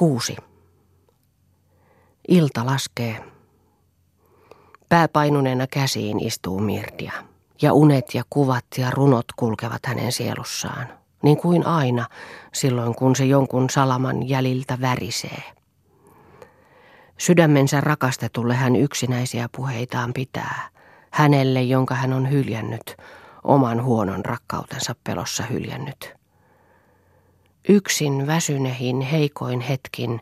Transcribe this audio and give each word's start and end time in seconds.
Kuusi. 0.00 0.36
Ilta 2.28 2.66
laskee. 2.66 3.24
Pääpainuneena 4.88 5.66
käsiin 5.66 6.26
istuu 6.26 6.60
Mirtia. 6.60 7.12
Ja 7.62 7.72
unet 7.72 8.14
ja 8.14 8.22
kuvat 8.30 8.64
ja 8.78 8.90
runot 8.90 9.24
kulkevat 9.36 9.86
hänen 9.86 10.12
sielussaan. 10.12 10.88
Niin 11.22 11.36
kuin 11.36 11.66
aina, 11.66 12.06
silloin 12.52 12.94
kun 12.94 13.16
se 13.16 13.24
jonkun 13.24 13.70
salaman 13.70 14.28
jäljiltä 14.28 14.78
värisee. 14.80 15.42
Sydämensä 17.18 17.80
rakastetulle 17.80 18.54
hän 18.54 18.76
yksinäisiä 18.76 19.48
puheitaan 19.56 20.12
pitää. 20.12 20.68
Hänelle, 21.10 21.62
jonka 21.62 21.94
hän 21.94 22.12
on 22.12 22.30
hyljännyt, 22.30 22.96
oman 23.44 23.82
huonon 23.82 24.24
rakkautensa 24.24 24.94
pelossa 25.04 25.42
hyljännyt. 25.42 26.19
Yksin 27.68 28.26
väsynehin 28.26 29.00
heikoin 29.00 29.60
hetkin, 29.60 30.20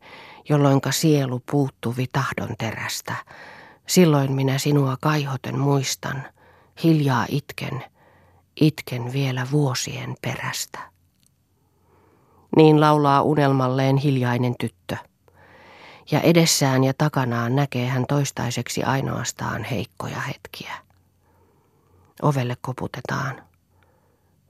jolloinka 0.49 0.93
sielu 0.93 1.43
puuttuvi 1.51 2.07
tahdon 2.13 2.57
terästä. 2.59 3.15
Silloin 3.87 4.33
minä 4.33 4.59
sinua 4.59 4.97
kaihoten 5.01 5.59
muistan, 5.59 6.25
hiljaa 6.85 7.27
itken, 7.29 7.85
itken 8.61 9.13
vielä 9.13 9.47
vuosien 9.53 10.15
perästä. 10.23 10.79
Niin 12.57 12.81
laulaa 12.81 13.23
unelmalleen 13.23 13.97
hiljainen 13.97 14.55
tyttö. 14.61 14.97
Ja 16.11 16.21
edessään 16.21 16.85
ja 16.85 16.93
takanaan 16.99 17.57
näkee 17.57 17.89
hän 17.89 18.05
toistaiseksi 18.09 18.83
ainoastaan 18.83 19.65
heikkoja 19.65 20.21
hetkiä. 20.21 20.73
Ovelle 22.23 22.57
koputetaan. 22.61 23.43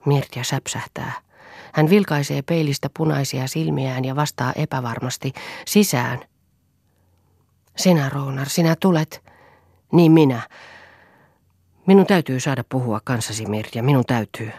Mirtja 0.07 0.45
säpsähtää. 0.45 1.28
Hän 1.73 1.91
vilkaisee 1.91 2.43
peilistä 2.43 2.91
punaisia 2.97 3.47
silmiään 3.47 4.05
ja 4.05 4.17
vastaa 4.17 4.53
epävarmasti 4.53 5.33
sisään. 5.67 6.21
Sinä, 7.77 8.09
Roonar, 8.09 8.49
sinä 8.49 8.77
tulet. 8.81 9.25
Niin 9.93 10.13
minä. 10.13 10.49
Minun 11.87 12.07
täytyy 12.07 12.41
saada 12.41 12.65
puhua 12.69 13.01
kanssasi, 13.05 13.47
Mirtja, 13.47 13.83
minun 13.83 14.05
täytyy. 14.07 14.53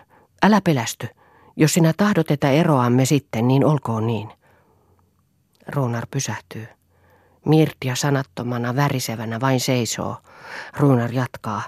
Älä 0.44 0.62
pelästy. 0.62 1.08
Jos 1.56 1.74
sinä 1.74 1.94
tahdot, 1.98 2.32
että 2.32 2.52
eroamme 2.52 3.06
sitten, 3.06 3.48
niin 3.48 3.66
olkoon 3.66 4.08
niin. 4.08 4.30
Roonar 5.68 6.08
pysähtyy. 6.12 6.68
Mirtja 7.46 7.96
sanattomana, 7.96 8.76
värisevänä 8.76 9.40
vain 9.40 9.60
seisoo. 9.60 10.18
Ruunar 10.78 11.12
jatkaa. 11.12 11.62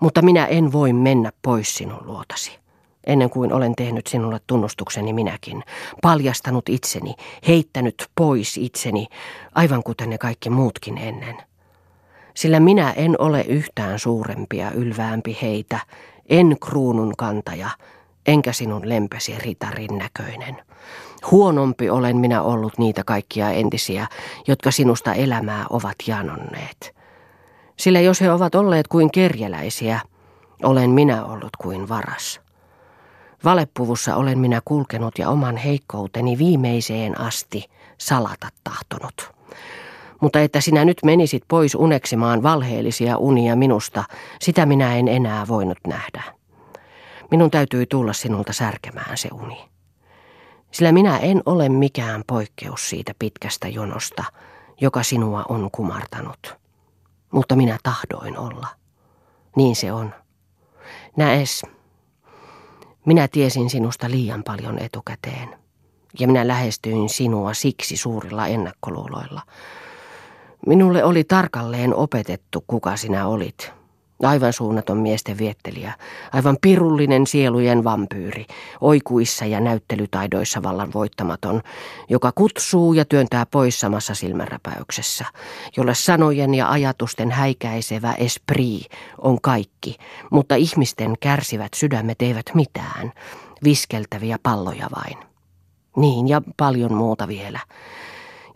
Mutta 0.00 0.22
minä 0.22 0.46
en 0.46 0.72
voi 0.72 0.92
mennä 0.92 1.32
pois 1.42 1.76
sinun 1.76 2.06
luotasi 2.06 2.59
ennen 3.06 3.30
kuin 3.30 3.52
olen 3.52 3.74
tehnyt 3.76 4.06
sinulle 4.06 4.40
tunnustukseni 4.46 5.12
minäkin, 5.12 5.62
paljastanut 6.02 6.68
itseni, 6.68 7.14
heittänyt 7.48 8.08
pois 8.14 8.56
itseni, 8.56 9.06
aivan 9.54 9.82
kuten 9.82 10.10
ne 10.10 10.18
kaikki 10.18 10.50
muutkin 10.50 10.98
ennen. 10.98 11.36
Sillä 12.34 12.60
minä 12.60 12.92
en 12.92 13.16
ole 13.18 13.40
yhtään 13.40 13.98
suurempia 13.98 14.70
ylväämpi 14.70 15.38
heitä, 15.42 15.80
en 16.28 16.56
kruunun 16.60 17.12
kantaja, 17.18 17.70
enkä 18.26 18.52
sinun 18.52 18.88
lempesi 18.88 19.38
ritarin 19.38 19.98
näköinen. 19.98 20.56
Huonompi 21.30 21.90
olen 21.90 22.16
minä 22.16 22.42
ollut 22.42 22.78
niitä 22.78 23.02
kaikkia 23.06 23.50
entisiä, 23.50 24.06
jotka 24.48 24.70
sinusta 24.70 25.14
elämää 25.14 25.66
ovat 25.70 25.96
janonneet. 26.06 26.94
Sillä 27.76 28.00
jos 28.00 28.20
he 28.20 28.32
ovat 28.32 28.54
olleet 28.54 28.88
kuin 28.88 29.10
kerjäläisiä, 29.10 30.00
olen 30.62 30.90
minä 30.90 31.24
ollut 31.24 31.56
kuin 31.58 31.88
varas. 31.88 32.40
Valepuvussa 33.44 34.16
olen 34.16 34.38
minä 34.38 34.60
kulkenut 34.64 35.18
ja 35.18 35.28
oman 35.28 35.56
heikkouteni 35.56 36.38
viimeiseen 36.38 37.20
asti 37.20 37.64
salata 37.98 38.48
tahtonut. 38.64 39.32
Mutta 40.20 40.40
että 40.40 40.60
sinä 40.60 40.84
nyt 40.84 40.98
menisit 41.04 41.42
pois 41.48 41.74
uneksimaan 41.74 42.42
valheellisia 42.42 43.16
unia 43.16 43.56
minusta, 43.56 44.04
sitä 44.40 44.66
minä 44.66 44.96
en 44.96 45.08
enää 45.08 45.48
voinut 45.48 45.78
nähdä. 45.86 46.22
Minun 47.30 47.50
täytyi 47.50 47.86
tulla 47.86 48.12
sinulta 48.12 48.52
särkemään 48.52 49.16
se 49.16 49.28
uni. 49.32 49.68
Sillä 50.70 50.92
minä 50.92 51.18
en 51.18 51.42
ole 51.46 51.68
mikään 51.68 52.24
poikkeus 52.26 52.90
siitä 52.90 53.12
pitkästä 53.18 53.68
jonosta, 53.68 54.24
joka 54.80 55.02
sinua 55.02 55.44
on 55.48 55.70
kumartanut. 55.72 56.54
Mutta 57.30 57.56
minä 57.56 57.78
tahdoin 57.82 58.38
olla. 58.38 58.66
Niin 59.56 59.76
se 59.76 59.92
on. 59.92 60.14
Näes, 61.16 61.62
minä 63.06 63.28
tiesin 63.28 63.70
sinusta 63.70 64.10
liian 64.10 64.42
paljon 64.42 64.78
etukäteen. 64.78 65.48
Ja 66.18 66.26
minä 66.26 66.48
lähestyin 66.48 67.08
sinua 67.08 67.54
siksi 67.54 67.96
suurilla 67.96 68.46
ennakkoluuloilla. 68.46 69.42
Minulle 70.66 71.04
oli 71.04 71.24
tarkalleen 71.24 71.94
opetettu, 71.94 72.64
kuka 72.66 72.96
sinä 72.96 73.26
olit. 73.26 73.79
Aivan 74.22 74.52
suunnaton 74.52 74.98
miesten 74.98 75.38
viettelijä, 75.38 75.92
aivan 76.32 76.56
pirullinen 76.60 77.26
sielujen 77.26 77.84
vampyyri, 77.84 78.46
oikuissa 78.80 79.44
ja 79.44 79.60
näyttelytaidoissa 79.60 80.62
vallan 80.62 80.92
voittamaton, 80.94 81.62
joka 82.08 82.32
kutsuu 82.34 82.92
ja 82.92 83.04
työntää 83.04 83.46
pois 83.46 83.80
samassa 83.80 84.14
silmänräpäyksessä, 84.14 85.24
jolle 85.76 85.94
sanojen 85.94 86.54
ja 86.54 86.70
ajatusten 86.70 87.30
häikäisevä 87.30 88.12
esprit 88.12 88.86
on 89.18 89.40
kaikki, 89.40 89.96
mutta 90.30 90.54
ihmisten 90.54 91.14
kärsivät 91.20 91.74
sydämet 91.74 92.22
eivät 92.22 92.46
mitään, 92.54 93.12
viskeltäviä 93.64 94.38
palloja 94.42 94.88
vain. 94.96 95.18
Niin 95.96 96.28
ja 96.28 96.42
paljon 96.56 96.94
muuta 96.94 97.28
vielä. 97.28 97.60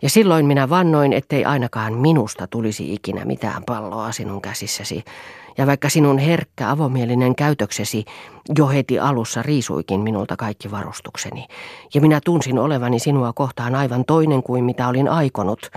Ja 0.01 0.09
silloin 0.09 0.45
minä 0.45 0.69
vannoin, 0.69 1.13
ettei 1.13 1.45
ainakaan 1.45 1.93
minusta 1.93 2.47
tulisi 2.47 2.93
ikinä 2.93 3.25
mitään 3.25 3.63
palloa 3.63 4.11
sinun 4.11 4.41
käsissäsi, 4.41 5.03
ja 5.57 5.67
vaikka 5.67 5.89
sinun 5.89 6.17
herkkä 6.17 6.69
avomielinen 6.71 7.35
käytöksesi 7.35 8.05
jo 8.57 8.67
heti 8.67 8.99
alussa 8.99 9.41
riisuikin 9.41 10.01
minulta 10.01 10.37
kaikki 10.37 10.71
varustukseni, 10.71 11.47
ja 11.93 12.01
minä 12.01 12.19
tunsin 12.25 12.59
olevani 12.59 12.99
sinua 12.99 13.33
kohtaan 13.33 13.75
aivan 13.75 14.05
toinen 14.05 14.43
kuin 14.43 14.63
mitä 14.63 14.87
olin 14.87 15.09
aikonut, 15.09 15.71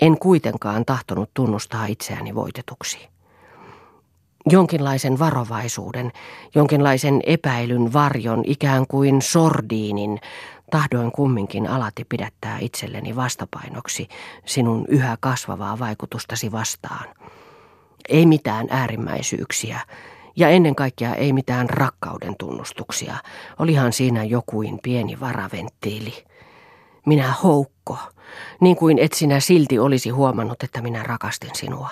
en 0.00 0.18
kuitenkaan 0.18 0.84
tahtonut 0.84 1.30
tunnustaa 1.34 1.86
itseäni 1.86 2.34
voitetuksi. 2.34 3.08
Jonkinlaisen 4.46 5.18
varovaisuuden, 5.18 6.12
jonkinlaisen 6.54 7.20
epäilyn 7.26 7.92
varjon, 7.92 8.42
ikään 8.46 8.86
kuin 8.86 9.22
sordiinin, 9.22 10.20
tahdoin 10.70 11.12
kumminkin 11.12 11.66
alati 11.66 12.04
pidättää 12.04 12.58
itselleni 12.60 13.16
vastapainoksi 13.16 14.08
sinun 14.44 14.84
yhä 14.88 15.16
kasvavaa 15.20 15.78
vaikutustasi 15.78 16.52
vastaan– 16.52 17.08
ei 18.08 18.26
mitään 18.26 18.66
äärimmäisyyksiä 18.70 19.80
ja 20.36 20.48
ennen 20.48 20.74
kaikkea 20.74 21.14
ei 21.14 21.32
mitään 21.32 21.70
rakkauden 21.70 22.34
tunnustuksia. 22.38 23.14
Olihan 23.58 23.92
siinä 23.92 24.24
jokuin 24.24 24.78
pieni 24.82 25.20
varaventtiili. 25.20 26.24
Minä 27.06 27.32
houkko, 27.42 27.98
niin 28.60 28.76
kuin 28.76 28.98
et 28.98 29.12
sinä 29.12 29.40
silti 29.40 29.78
olisi 29.78 30.10
huomannut, 30.10 30.62
että 30.62 30.82
minä 30.82 31.02
rakastin 31.02 31.54
sinua. 31.54 31.90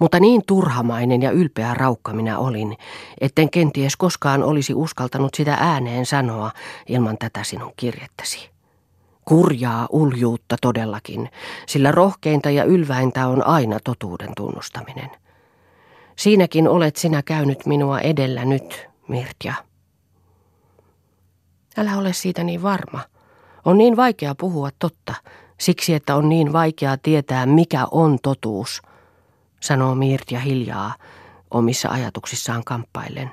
Mutta 0.00 0.20
niin 0.20 0.42
turhamainen 0.46 1.22
ja 1.22 1.30
ylpeä 1.30 1.74
raukka 1.74 2.12
minä 2.12 2.38
olin, 2.38 2.76
etten 3.20 3.50
kenties 3.50 3.96
koskaan 3.96 4.42
olisi 4.42 4.74
uskaltanut 4.74 5.34
sitä 5.34 5.56
ääneen 5.60 6.06
sanoa 6.06 6.50
ilman 6.88 7.18
tätä 7.18 7.44
sinun 7.44 7.72
kirjettäsi. 7.76 8.50
Kurjaa 9.24 9.86
uljuutta 9.90 10.56
todellakin, 10.62 11.30
sillä 11.66 11.92
rohkeinta 11.92 12.50
ja 12.50 12.64
ylväintä 12.64 13.26
on 13.26 13.46
aina 13.46 13.78
totuuden 13.84 14.30
tunnustaminen. 14.36 15.10
Siinäkin 16.16 16.68
olet 16.68 16.96
sinä 16.96 17.22
käynyt 17.22 17.66
minua 17.66 18.00
edellä 18.00 18.44
nyt, 18.44 18.88
Mirtja. 19.08 19.54
Älä 21.76 21.96
ole 21.96 22.12
siitä 22.12 22.44
niin 22.44 22.62
varma. 22.62 23.00
On 23.64 23.78
niin 23.78 23.96
vaikea 23.96 24.34
puhua 24.34 24.70
totta, 24.78 25.14
siksi 25.60 25.94
että 25.94 26.16
on 26.16 26.28
niin 26.28 26.52
vaikea 26.52 26.96
tietää, 26.96 27.46
mikä 27.46 27.86
on 27.90 28.18
totuus, 28.22 28.82
sanoo 29.60 29.94
Mirtja 29.94 30.40
hiljaa 30.40 30.94
omissa 31.50 31.88
ajatuksissaan 31.88 32.64
kamppaillen. 32.64 33.30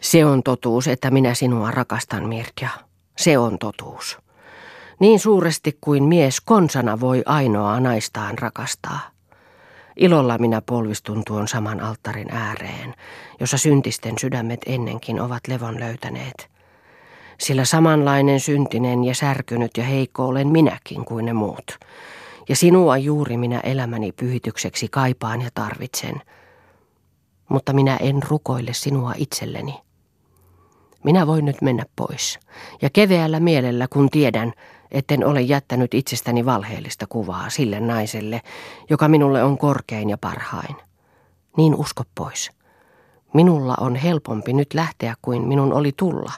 Se 0.00 0.24
on 0.24 0.42
totuus, 0.42 0.88
että 0.88 1.10
minä 1.10 1.34
sinua 1.34 1.70
rakastan, 1.70 2.28
Mirtja. 2.28 2.68
Se 3.16 3.38
on 3.38 3.58
totuus. 3.58 4.18
Niin 4.98 5.20
suuresti 5.20 5.78
kuin 5.80 6.04
mies 6.04 6.40
konsana 6.40 7.00
voi 7.00 7.22
ainoaa 7.26 7.80
naistaan 7.80 8.38
rakastaa. 8.38 9.00
Ilolla 9.96 10.38
minä 10.38 10.60
polvistun 10.60 11.22
tuon 11.26 11.48
saman 11.48 11.80
alttarin 11.80 12.30
ääreen, 12.30 12.94
jossa 13.40 13.58
syntisten 13.58 14.18
sydämet 14.18 14.60
ennenkin 14.66 15.20
ovat 15.20 15.48
levon 15.48 15.80
löytäneet. 15.80 16.50
Sillä 17.38 17.64
samanlainen 17.64 18.40
syntinen 18.40 19.04
ja 19.04 19.14
särkynyt 19.14 19.76
ja 19.76 19.84
heikko 19.84 20.26
olen 20.26 20.48
minäkin 20.48 21.04
kuin 21.04 21.26
ne 21.26 21.32
muut. 21.32 21.78
Ja 22.50 22.56
sinua 22.56 22.98
juuri 22.98 23.36
minä 23.36 23.60
elämäni 23.60 24.12
pyhitykseksi 24.12 24.88
kaipaan 24.88 25.42
ja 25.42 25.50
tarvitsen. 25.54 26.22
Mutta 27.48 27.72
minä 27.72 27.96
en 27.96 28.22
rukoile 28.28 28.72
sinua 28.72 29.12
itselleni. 29.16 29.74
Minä 31.04 31.26
voin 31.26 31.44
nyt 31.44 31.62
mennä 31.62 31.84
pois. 31.96 32.38
Ja 32.82 32.90
keveällä 32.90 33.40
mielellä, 33.40 33.88
kun 33.88 34.10
tiedän, 34.10 34.52
etten 34.90 35.26
ole 35.26 35.40
jättänyt 35.40 35.94
itsestäni 35.94 36.44
valheellista 36.44 37.06
kuvaa 37.06 37.50
sille 37.50 37.80
naiselle, 37.80 38.40
joka 38.90 39.08
minulle 39.08 39.44
on 39.44 39.58
korkein 39.58 40.10
ja 40.10 40.18
parhain. 40.18 40.76
Niin 41.56 41.74
usko 41.74 42.02
pois. 42.14 42.50
Minulla 43.34 43.74
on 43.80 43.96
helpompi 43.96 44.52
nyt 44.52 44.74
lähteä 44.74 45.14
kuin 45.22 45.48
minun 45.48 45.72
oli 45.72 45.92
tulla. 45.96 46.32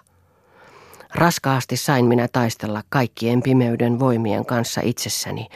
Raskaasti 1.15 1.77
sain 1.77 2.05
minä 2.05 2.29
taistella 2.33 2.83
kaikkien 2.89 3.43
pimeyden 3.43 3.99
voimien 3.99 4.47
kanssa 4.47 4.81
itsessäni, 4.85 5.49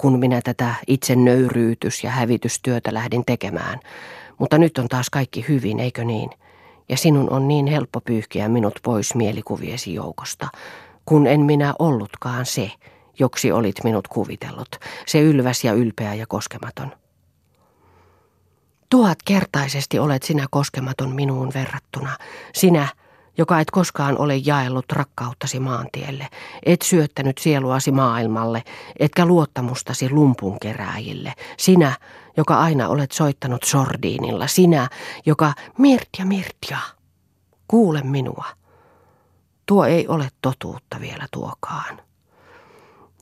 kun 0.00 0.18
minä 0.18 0.40
tätä 0.44 0.74
itse 0.86 1.14
nöyryytys- 1.14 2.04
ja 2.04 2.10
hävitystyötä 2.10 2.94
lähdin 2.94 3.24
tekemään. 3.24 3.80
Mutta 4.38 4.58
nyt 4.58 4.78
on 4.78 4.88
taas 4.88 5.10
kaikki 5.10 5.44
hyvin, 5.48 5.80
eikö 5.80 6.04
niin? 6.04 6.30
Ja 6.88 6.96
sinun 6.96 7.30
on 7.30 7.48
niin 7.48 7.66
helppo 7.66 8.00
pyyhkiä 8.00 8.48
minut 8.48 8.78
pois 8.82 9.14
mielikuviesi 9.14 9.94
joukosta, 9.94 10.48
kun 11.04 11.26
en 11.26 11.40
minä 11.40 11.74
ollutkaan 11.78 12.46
se, 12.46 12.70
joksi 13.18 13.52
olit 13.52 13.76
minut 13.84 14.08
kuvitellut, 14.08 14.68
se 15.06 15.20
ylväs 15.20 15.64
ja 15.64 15.72
ylpeä 15.72 16.14
ja 16.14 16.26
koskematon. 16.26 16.92
Tuhat 18.90 19.18
kertaisesti 19.24 19.98
olet 19.98 20.22
sinä 20.22 20.46
koskematon 20.50 21.14
minuun 21.14 21.50
verrattuna, 21.54 22.16
sinä, 22.54 22.88
joka 23.40 23.60
et 23.60 23.70
koskaan 23.70 24.18
ole 24.18 24.36
jaellut 24.36 24.92
rakkauttasi 24.92 25.60
maantielle, 25.60 26.28
et 26.66 26.82
syöttänyt 26.82 27.38
sieluasi 27.38 27.92
maailmalle, 27.92 28.62
etkä 28.98 29.26
luottamustasi 29.26 30.10
lumpunkerääjille, 30.10 31.32
sinä, 31.56 31.92
joka 32.36 32.58
aina 32.58 32.88
olet 32.88 33.12
soittanut 33.12 33.62
sordiinilla, 33.62 34.46
sinä, 34.46 34.88
joka 35.26 35.52
Mirtja, 35.78 36.24
Mirtja, 36.24 36.78
kuule 37.68 38.02
minua. 38.02 38.44
Tuo 39.66 39.84
ei 39.84 40.08
ole 40.08 40.28
totuutta 40.42 41.00
vielä 41.00 41.26
tuokaan. 41.30 42.00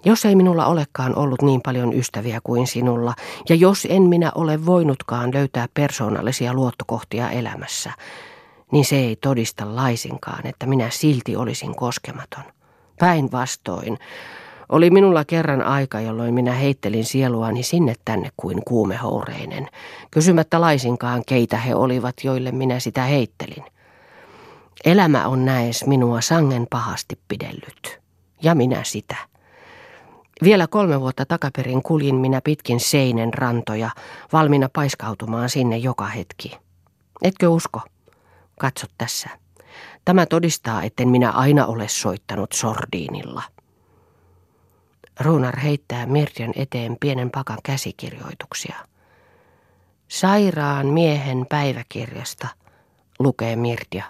Jos 0.05 0.25
ei 0.25 0.35
minulla 0.35 0.67
olekaan 0.67 1.17
ollut 1.19 1.43
niin 1.43 1.61
paljon 1.63 1.95
ystäviä 1.95 2.41
kuin 2.45 2.67
sinulla, 2.67 3.15
ja 3.49 3.55
jos 3.55 3.87
en 3.91 4.03
minä 4.03 4.33
ole 4.35 4.67
voinutkaan 4.67 5.35
löytää 5.35 5.67
persoonallisia 5.75 6.55
luottokohtia 6.55 7.31
elämässä, 7.31 7.93
niin 8.73 8.85
se 8.85 8.97
ei 8.97 9.17
todista 9.17 9.77
laisinkaan, 9.77 10.47
että 10.47 10.67
minä 10.67 10.91
silti 10.91 11.37
olisin 11.37 11.77
koskematon. 11.77 12.45
Päinvastoin, 12.99 13.99
oli 14.69 14.91
minulla 14.91 15.25
kerran 15.25 15.63
aika, 15.63 16.01
jolloin 16.01 16.35
minä 16.35 16.53
heittelin 16.53 17.05
sieluani 17.05 17.63
sinne 17.63 17.95
tänne 18.05 18.31
kuin 18.37 18.63
kuumehoureinen, 18.65 19.69
kysymättä 20.11 20.61
laisinkaan, 20.61 21.23
keitä 21.27 21.57
he 21.57 21.75
olivat, 21.75 22.15
joille 22.25 22.53
minä 22.53 22.81
sitä 22.81 23.03
heittelin. 23.03 23.65
Elämä 24.85 25.29
on 25.29 25.45
näes 25.45 25.87
minua 25.87 26.21
sangen 26.21 26.67
pahasti 26.71 27.19
pidellyt, 27.29 28.01
ja 28.43 28.55
minä 28.55 28.85
sitä. 28.85 29.17
Vielä 30.43 30.67
kolme 30.67 31.01
vuotta 31.01 31.27
takaperin 31.27 31.83
kuljin 31.83 32.15
minä 32.15 32.41
pitkin 32.45 32.81
seinen 32.81 33.35
rantoja, 33.35 33.91
valmiina 34.33 34.69
paiskautumaan 34.73 35.51
sinne 35.51 35.77
joka 35.77 36.07
hetki. 36.07 36.59
Etkö 37.23 37.49
usko? 37.49 37.81
Katso 38.59 38.87
tässä. 38.99 39.29
Tämä 40.05 40.27
todistaa, 40.27 40.83
etten 40.83 41.09
minä 41.09 41.31
aina 41.31 41.67
ole 41.67 41.89
soittanut 41.89 42.53
sordiinilla. 42.53 43.43
Ruunar 45.21 45.59
heittää 45.59 46.07
Mirjan 46.07 46.53
eteen 46.57 46.97
pienen 47.01 47.31
pakan 47.31 47.59
käsikirjoituksia. 47.63 48.77
Sairaan 50.09 50.87
miehen 50.87 51.47
päiväkirjasta, 51.49 52.49
lukee 53.19 53.57
Mirja. 53.57 54.05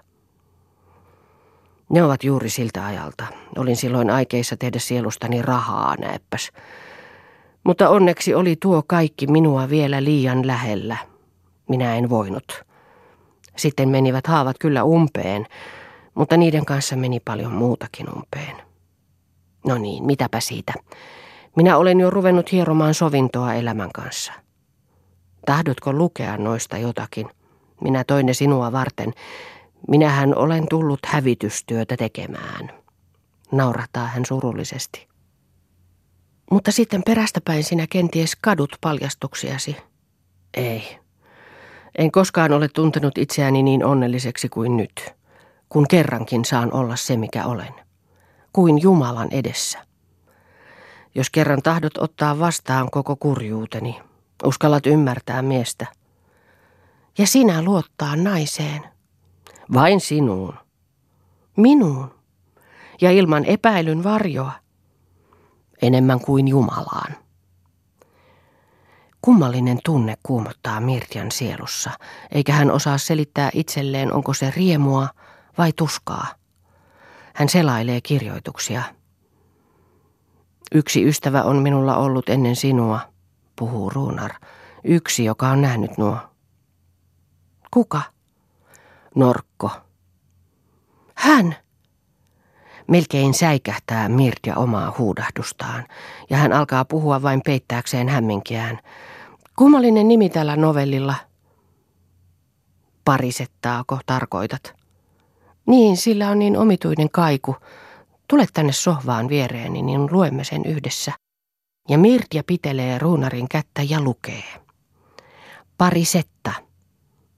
Ne 1.88 2.04
ovat 2.04 2.24
juuri 2.24 2.50
siltä 2.50 2.86
ajalta. 2.86 3.26
Olin 3.56 3.76
silloin 3.76 4.10
aikeissa 4.10 4.56
tehdä 4.56 4.78
sielustani 4.78 5.42
rahaa, 5.42 5.96
näeppäs. 5.96 6.50
Mutta 7.64 7.88
onneksi 7.88 8.34
oli 8.34 8.56
tuo 8.56 8.82
kaikki 8.86 9.26
minua 9.26 9.68
vielä 9.68 10.04
liian 10.04 10.46
lähellä. 10.46 10.96
Minä 11.68 11.94
en 11.94 12.10
voinut. 12.10 12.67
Sitten 13.58 13.88
menivät 13.88 14.26
haavat 14.26 14.56
kyllä 14.58 14.84
umpeen, 14.84 15.46
mutta 16.14 16.36
niiden 16.36 16.64
kanssa 16.64 16.96
meni 16.96 17.20
paljon 17.20 17.52
muutakin 17.52 18.06
umpeen. 18.16 18.56
No 19.66 19.78
niin, 19.78 20.04
mitäpä 20.04 20.40
siitä. 20.40 20.72
Minä 21.56 21.76
olen 21.76 22.00
jo 22.00 22.10
ruvennut 22.10 22.52
hieromaan 22.52 22.94
sovintoa 22.94 23.54
elämän 23.54 23.92
kanssa. 23.94 24.32
Tahdotko 25.46 25.92
lukea 25.92 26.36
noista 26.36 26.78
jotakin? 26.78 27.26
Minä 27.80 28.04
toin 28.04 28.26
ne 28.26 28.34
sinua 28.34 28.72
varten. 28.72 29.12
Minähän 29.88 30.38
olen 30.38 30.68
tullut 30.68 31.00
hävitystyötä 31.06 31.96
tekemään. 31.96 32.70
Naurataa 33.52 34.06
hän 34.06 34.26
surullisesti. 34.26 35.08
Mutta 36.50 36.72
sitten 36.72 37.02
perästäpäin 37.06 37.64
sinä 37.64 37.86
kenties 37.90 38.36
kadut 38.36 38.76
paljastuksiasi. 38.80 39.76
Ei. 40.54 40.98
En 41.98 42.10
koskaan 42.10 42.52
ole 42.52 42.68
tuntenut 42.68 43.18
itseäni 43.18 43.62
niin 43.62 43.84
onnelliseksi 43.84 44.48
kuin 44.48 44.76
nyt, 44.76 45.14
kun 45.68 45.86
kerrankin 45.88 46.44
saan 46.44 46.72
olla 46.72 46.96
se, 46.96 47.16
mikä 47.16 47.46
olen. 47.46 47.74
Kuin 48.52 48.82
Jumalan 48.82 49.28
edessä. 49.30 49.78
Jos 51.14 51.30
kerran 51.30 51.62
tahdot 51.62 51.98
ottaa 51.98 52.38
vastaan 52.38 52.90
koko 52.90 53.16
kurjuuteni, 53.16 54.00
uskallat 54.44 54.86
ymmärtää 54.86 55.42
miestä. 55.42 55.86
Ja 57.18 57.26
sinä 57.26 57.62
luottaa 57.62 58.16
naiseen. 58.16 58.82
Vain 59.72 60.00
sinuun. 60.00 60.54
Minuun. 61.56 62.14
Ja 63.00 63.10
ilman 63.10 63.44
epäilyn 63.44 64.04
varjoa. 64.04 64.52
Enemmän 65.82 66.20
kuin 66.20 66.48
Jumalaan. 66.48 67.14
Kummallinen 69.22 69.78
tunne 69.84 70.16
kuumottaa 70.22 70.80
Mirtian 70.80 71.30
sielussa, 71.30 71.90
eikä 72.30 72.52
hän 72.52 72.70
osaa 72.70 72.98
selittää 72.98 73.50
itselleen, 73.54 74.12
onko 74.12 74.34
se 74.34 74.52
riemua 74.56 75.08
vai 75.58 75.72
tuskaa. 75.72 76.26
Hän 77.34 77.48
selailee 77.48 78.00
kirjoituksia. 78.00 78.82
Yksi 80.74 81.04
ystävä 81.04 81.42
on 81.42 81.56
minulla 81.56 81.96
ollut 81.96 82.28
ennen 82.28 82.56
sinua, 82.56 83.00
puhuu 83.56 83.90
Ruunar. 83.90 84.30
Yksi, 84.84 85.24
joka 85.24 85.48
on 85.48 85.60
nähnyt 85.60 85.98
nuo. 85.98 86.18
Kuka? 87.70 88.02
Norkko. 89.14 89.70
Hän! 91.14 91.56
Melkein 92.88 93.34
säikähtää 93.34 94.08
Mirtia 94.08 94.56
omaa 94.56 94.94
huudahdustaan, 94.98 95.86
ja 96.30 96.36
hän 96.36 96.52
alkaa 96.52 96.84
puhua 96.84 97.22
vain 97.22 97.40
peittääkseen 97.44 98.08
hämminkiään. 98.08 98.78
Kummallinen 99.56 100.08
nimi 100.08 100.28
tällä 100.30 100.56
novellilla. 100.56 101.14
Parisettaako 103.04 103.98
tarkoitat? 104.06 104.74
Niin, 105.66 105.96
sillä 105.96 106.30
on 106.30 106.38
niin 106.38 106.56
omituinen 106.56 107.10
kaiku. 107.10 107.56
Tule 108.28 108.46
tänne 108.52 108.72
sohvaan 108.72 109.28
viereeni, 109.28 109.82
niin 109.82 110.08
luemme 110.10 110.44
sen 110.44 110.64
yhdessä. 110.64 111.12
Ja 111.88 111.98
Mirtia 111.98 112.42
pitelee 112.46 112.98
ruunarin 112.98 113.48
kättä 113.48 113.82
ja 113.82 114.00
lukee. 114.00 114.44
Parisetta. 115.78 116.67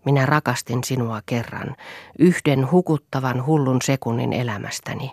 Minä 0.04 0.26
rakastin 0.26 0.84
sinua 0.84 1.20
kerran, 1.26 1.76
yhden 2.18 2.70
hukuttavan 2.70 3.46
hullun 3.46 3.82
sekunnin 3.82 4.32
elämästäni, 4.32 5.12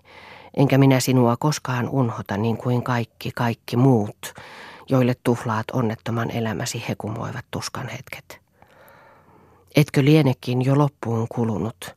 enkä 0.57 0.77
minä 0.77 0.99
sinua 0.99 1.37
koskaan 1.39 1.89
unhota 1.89 2.37
niin 2.37 2.57
kuin 2.57 2.83
kaikki, 2.83 3.31
kaikki 3.35 3.77
muut, 3.77 4.33
joille 4.89 5.15
tuhlaat 5.23 5.71
onnettoman 5.73 6.31
elämäsi 6.31 6.85
hekumoivat 6.89 7.45
tuskan 7.51 7.89
hetket. 7.89 8.41
Etkö 9.75 10.03
lienekin 10.05 10.65
jo 10.65 10.77
loppuun 10.77 11.27
kulunut? 11.29 11.95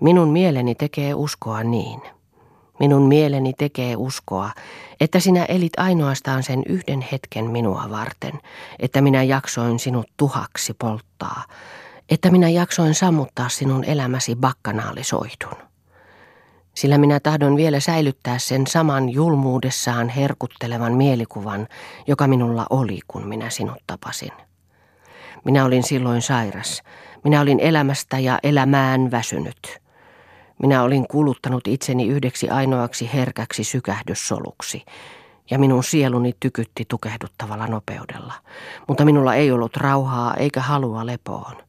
Minun 0.00 0.28
mieleni 0.28 0.74
tekee 0.74 1.14
uskoa 1.14 1.62
niin. 1.62 2.00
Minun 2.80 3.02
mieleni 3.02 3.52
tekee 3.52 3.96
uskoa, 3.96 4.50
että 5.00 5.20
sinä 5.20 5.44
elit 5.44 5.72
ainoastaan 5.76 6.42
sen 6.42 6.62
yhden 6.66 7.06
hetken 7.12 7.50
minua 7.50 7.90
varten, 7.90 8.40
että 8.78 9.00
minä 9.00 9.22
jaksoin 9.22 9.78
sinut 9.78 10.06
tuhaksi 10.16 10.74
polttaa, 10.74 11.42
että 12.10 12.30
minä 12.30 12.48
jaksoin 12.48 12.94
sammuttaa 12.94 13.48
sinun 13.48 13.84
elämäsi 13.84 14.36
bakkanaalisoihdun. 14.36 15.68
Sillä 16.74 16.98
minä 16.98 17.20
tahdon 17.20 17.56
vielä 17.56 17.80
säilyttää 17.80 18.38
sen 18.38 18.66
saman 18.66 19.08
julmuudessaan 19.08 20.08
herkuttelevan 20.08 20.92
mielikuvan, 20.92 21.68
joka 22.06 22.26
minulla 22.26 22.66
oli, 22.70 23.00
kun 23.08 23.28
minä 23.28 23.50
sinut 23.50 23.78
tapasin. 23.86 24.32
Minä 25.44 25.64
olin 25.64 25.82
silloin 25.82 26.22
sairas. 26.22 26.82
Minä 27.24 27.40
olin 27.40 27.60
elämästä 27.60 28.18
ja 28.18 28.38
elämään 28.42 29.10
väsynyt. 29.10 29.78
Minä 30.62 30.82
olin 30.82 31.08
kuluttanut 31.08 31.66
itseni 31.68 32.06
yhdeksi 32.06 32.48
ainoaksi 32.48 33.10
herkäksi 33.14 33.64
sykähdyssoluksi, 33.64 34.84
ja 35.50 35.58
minun 35.58 35.84
sieluni 35.84 36.32
tykytti 36.40 36.84
tukehduttavalla 36.88 37.66
nopeudella. 37.66 38.34
Mutta 38.88 39.04
minulla 39.04 39.34
ei 39.34 39.50
ollut 39.50 39.76
rauhaa 39.76 40.34
eikä 40.34 40.60
halua 40.60 41.06
lepoon. 41.06 41.67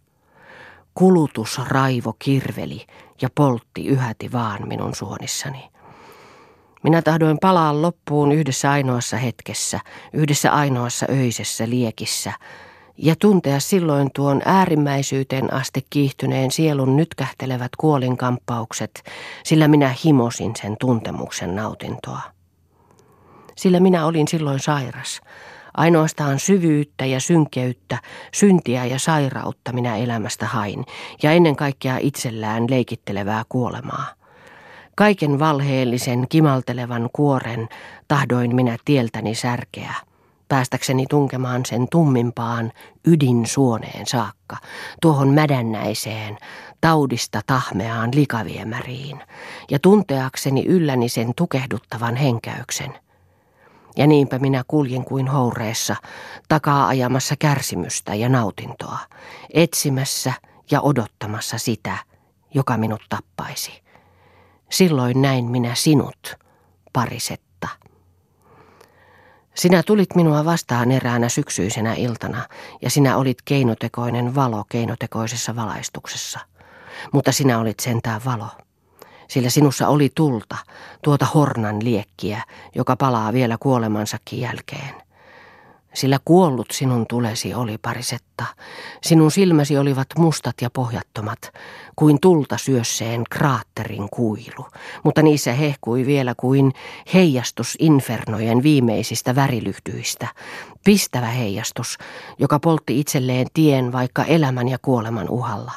Kulutusraivo 0.93 2.13
kirveli 2.19 2.85
ja 3.21 3.29
poltti 3.35 3.87
yhäti 3.87 4.31
vaan 4.31 4.67
minun 4.67 4.95
suonissani. 4.95 5.69
Minä 6.83 7.01
tahdoin 7.01 7.37
palaa 7.41 7.81
loppuun 7.81 8.31
yhdessä 8.31 8.71
ainoassa 8.71 9.17
hetkessä, 9.17 9.79
yhdessä 10.13 10.51
ainoassa 10.51 11.05
öisessä 11.09 11.69
liekissä, 11.69 12.33
ja 12.97 13.15
tuntea 13.15 13.59
silloin 13.59 14.09
tuon 14.15 14.41
äärimmäisyyteen 14.45 15.53
asti 15.53 15.85
kiihtyneen 15.89 16.51
sielun 16.51 16.97
nytkähtelevät 16.97 17.71
kuolinkamppaukset, 17.77 19.03
sillä 19.43 19.67
minä 19.67 19.95
himosin 20.05 20.53
sen 20.61 20.75
tuntemuksen 20.79 21.55
nautintoa. 21.55 22.21
Sillä 23.55 23.79
minä 23.79 24.05
olin 24.05 24.27
silloin 24.27 24.59
sairas. 24.59 25.21
Ainoastaan 25.73 26.39
syvyyttä 26.39 27.05
ja 27.05 27.19
synkeyttä, 27.19 27.97
syntiä 28.33 28.85
ja 28.85 28.99
sairautta 28.99 29.73
minä 29.73 29.97
elämästä 29.97 30.45
hain, 30.45 30.85
ja 31.23 31.31
ennen 31.31 31.55
kaikkea 31.55 31.97
itsellään 32.01 32.65
leikittelevää 32.69 33.43
kuolemaa. 33.49 34.07
Kaiken 34.95 35.39
valheellisen, 35.39 36.25
kimaltelevan 36.29 37.09
kuoren 37.13 37.69
tahdoin 38.07 38.55
minä 38.55 38.77
tieltäni 38.85 39.35
särkeä, 39.35 39.93
päästäkseni 40.47 41.05
tunkemaan 41.09 41.65
sen 41.65 41.87
tummimpaan 41.91 42.71
ydinsuoneen 43.07 44.05
saakka, 44.05 44.57
tuohon 45.01 45.29
mädännäiseen, 45.29 46.37
taudista 46.81 47.41
tahmeaan 47.47 48.09
likaviemäriin, 48.15 49.19
ja 49.71 49.79
tunteakseni 49.79 50.65
ylläni 50.65 51.09
sen 51.09 51.31
tukehduttavan 51.35 52.15
henkäyksen. 52.15 52.93
Ja 53.97 54.07
niinpä 54.07 54.39
minä 54.39 54.63
kuljin 54.67 55.05
kuin 55.05 55.27
houreessa, 55.27 55.95
takaa 56.47 56.87
ajamassa 56.87 57.35
kärsimystä 57.39 58.15
ja 58.15 58.29
nautintoa, 58.29 58.97
etsimässä 59.53 60.33
ja 60.71 60.81
odottamassa 60.81 61.57
sitä, 61.57 61.97
joka 62.53 62.77
minut 62.77 63.01
tappaisi. 63.09 63.83
Silloin 64.69 65.21
näin 65.21 65.45
minä 65.45 65.75
sinut, 65.75 66.35
parisetta. 66.93 67.67
Sinä 69.55 69.83
tulit 69.83 70.15
minua 70.15 70.45
vastaan 70.45 70.91
eräänä 70.91 71.29
syksyisenä 71.29 71.93
iltana, 71.93 72.47
ja 72.81 72.89
sinä 72.89 73.17
olit 73.17 73.41
keinotekoinen 73.41 74.35
valo 74.35 74.63
keinotekoisessa 74.69 75.55
valaistuksessa. 75.55 76.39
Mutta 77.13 77.31
sinä 77.31 77.59
olit 77.59 77.79
sentään 77.79 78.21
valo, 78.25 78.47
sillä 79.29 79.49
sinussa 79.49 79.87
oli 79.87 80.09
tulta, 80.15 80.57
tuota 81.03 81.25
hornan 81.25 81.83
liekkiä, 81.83 82.43
joka 82.75 82.95
palaa 82.95 83.33
vielä 83.33 83.57
kuolemansakin 83.59 84.41
jälkeen 84.41 85.09
sillä 85.93 86.19
kuollut 86.25 86.71
sinun 86.71 87.05
tulesi 87.09 87.53
oli 87.53 87.77
parisetta. 87.77 88.45
Sinun 89.03 89.31
silmäsi 89.31 89.77
olivat 89.77 90.07
mustat 90.17 90.55
ja 90.61 90.69
pohjattomat, 90.69 91.39
kuin 91.95 92.17
tulta 92.21 92.57
syösseen 92.57 93.23
kraatterin 93.29 94.09
kuilu, 94.09 94.65
mutta 95.03 95.21
niissä 95.21 95.53
hehkui 95.53 96.05
vielä 96.05 96.33
kuin 96.37 96.73
heijastus 97.13 97.75
infernojen 97.79 98.63
viimeisistä 98.63 99.35
värilyhtyistä, 99.35 100.27
pistävä 100.85 101.27
heijastus, 101.27 101.97
joka 102.39 102.59
poltti 102.59 102.99
itselleen 102.99 103.47
tien 103.53 103.91
vaikka 103.91 104.23
elämän 104.23 104.67
ja 104.67 104.77
kuoleman 104.81 105.29
uhalla. 105.29 105.71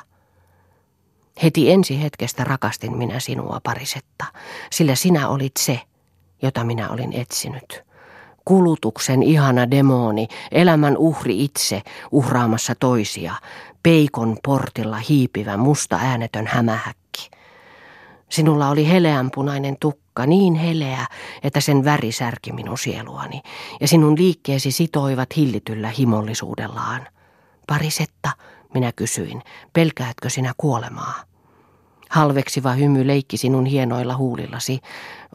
Heti 1.42 1.70
ensi 1.70 2.02
hetkestä 2.02 2.44
rakastin 2.44 2.96
minä 2.96 3.20
sinua 3.20 3.60
parisetta, 3.62 4.24
sillä 4.70 4.94
sinä 4.94 5.28
olit 5.28 5.56
se, 5.58 5.80
jota 6.42 6.64
minä 6.64 6.90
olin 6.90 7.12
etsinyt 7.12 7.82
kulutuksen 8.44 9.22
ihana 9.22 9.70
demoni, 9.70 10.28
elämän 10.52 10.96
uhri 10.96 11.44
itse 11.44 11.82
uhraamassa 12.10 12.74
toisia, 12.80 13.34
peikon 13.82 14.36
portilla 14.44 14.96
hiipivä 14.96 15.56
musta 15.56 15.96
äänetön 15.96 16.46
hämähäkki. 16.46 17.30
Sinulla 18.28 18.68
oli 18.68 18.88
heleänpunainen 18.88 19.76
tukka, 19.80 20.26
niin 20.26 20.54
heleä, 20.54 21.06
että 21.42 21.60
sen 21.60 21.84
väri 21.84 22.12
särki 22.12 22.52
minun 22.52 22.78
sieluani, 22.78 23.42
ja 23.80 23.88
sinun 23.88 24.18
liikkeesi 24.18 24.72
sitoivat 24.72 25.36
hillityllä 25.36 25.88
himollisuudellaan. 25.88 27.08
Parisetta, 27.66 28.30
minä 28.74 28.92
kysyin, 28.92 29.42
pelkäätkö 29.72 30.30
sinä 30.30 30.52
kuolemaa? 30.56 31.31
Halveksiva 32.12 32.72
hymy 32.72 33.06
leikki 33.06 33.36
sinun 33.36 33.66
hienoilla 33.66 34.16
huulillasi. 34.16 34.80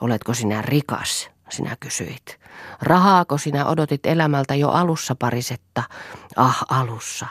Oletko 0.02 0.34
sinä 0.34 0.62
rikas? 0.62 1.30
sinä 1.50 1.78
kysyit. 1.80 2.40
Rahaako 2.82 3.38
sinä 3.38 3.66
odotit 3.66 4.06
elämältä 4.06 4.56
jo 4.56 4.70
alussa 4.70 5.16
parisetta? 5.16 5.84
Ah, 6.36 6.66
alussa. 6.70 7.26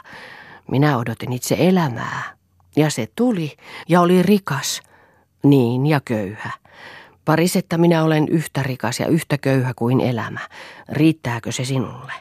Minä 0.71 0.99
odotin 0.99 1.33
itse 1.33 1.57
elämää. 1.59 2.23
Ja 2.76 2.91
se 2.91 3.09
tuli 3.17 3.57
ja 3.88 4.00
oli 4.00 4.23
rikas. 4.23 4.81
Niin 5.43 5.87
ja 5.87 6.00
köyhä. 6.05 6.50
Parisetta 7.25 7.79
minä 7.79 8.03
olen 8.03 8.29
yhtä 8.29 8.62
rikas 8.62 9.00
ja 9.00 9.07
yhtä 9.07 9.38
köyhä 9.38 9.75
kuin 9.76 10.00
elämä. 10.00 10.41
Riittääkö 10.88 11.53
se 11.53 11.65
sinulle? 11.65 12.12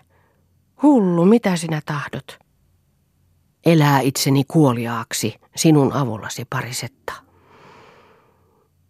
Hullu, 0.82 1.26
mitä 1.26 1.56
sinä 1.56 1.82
tahdot? 1.86 2.45
Elää 3.66 4.00
itseni 4.00 4.44
kuoliaaksi 4.48 5.36
sinun 5.56 5.94
avullasi 5.94 6.46
parisetta. 6.50 7.14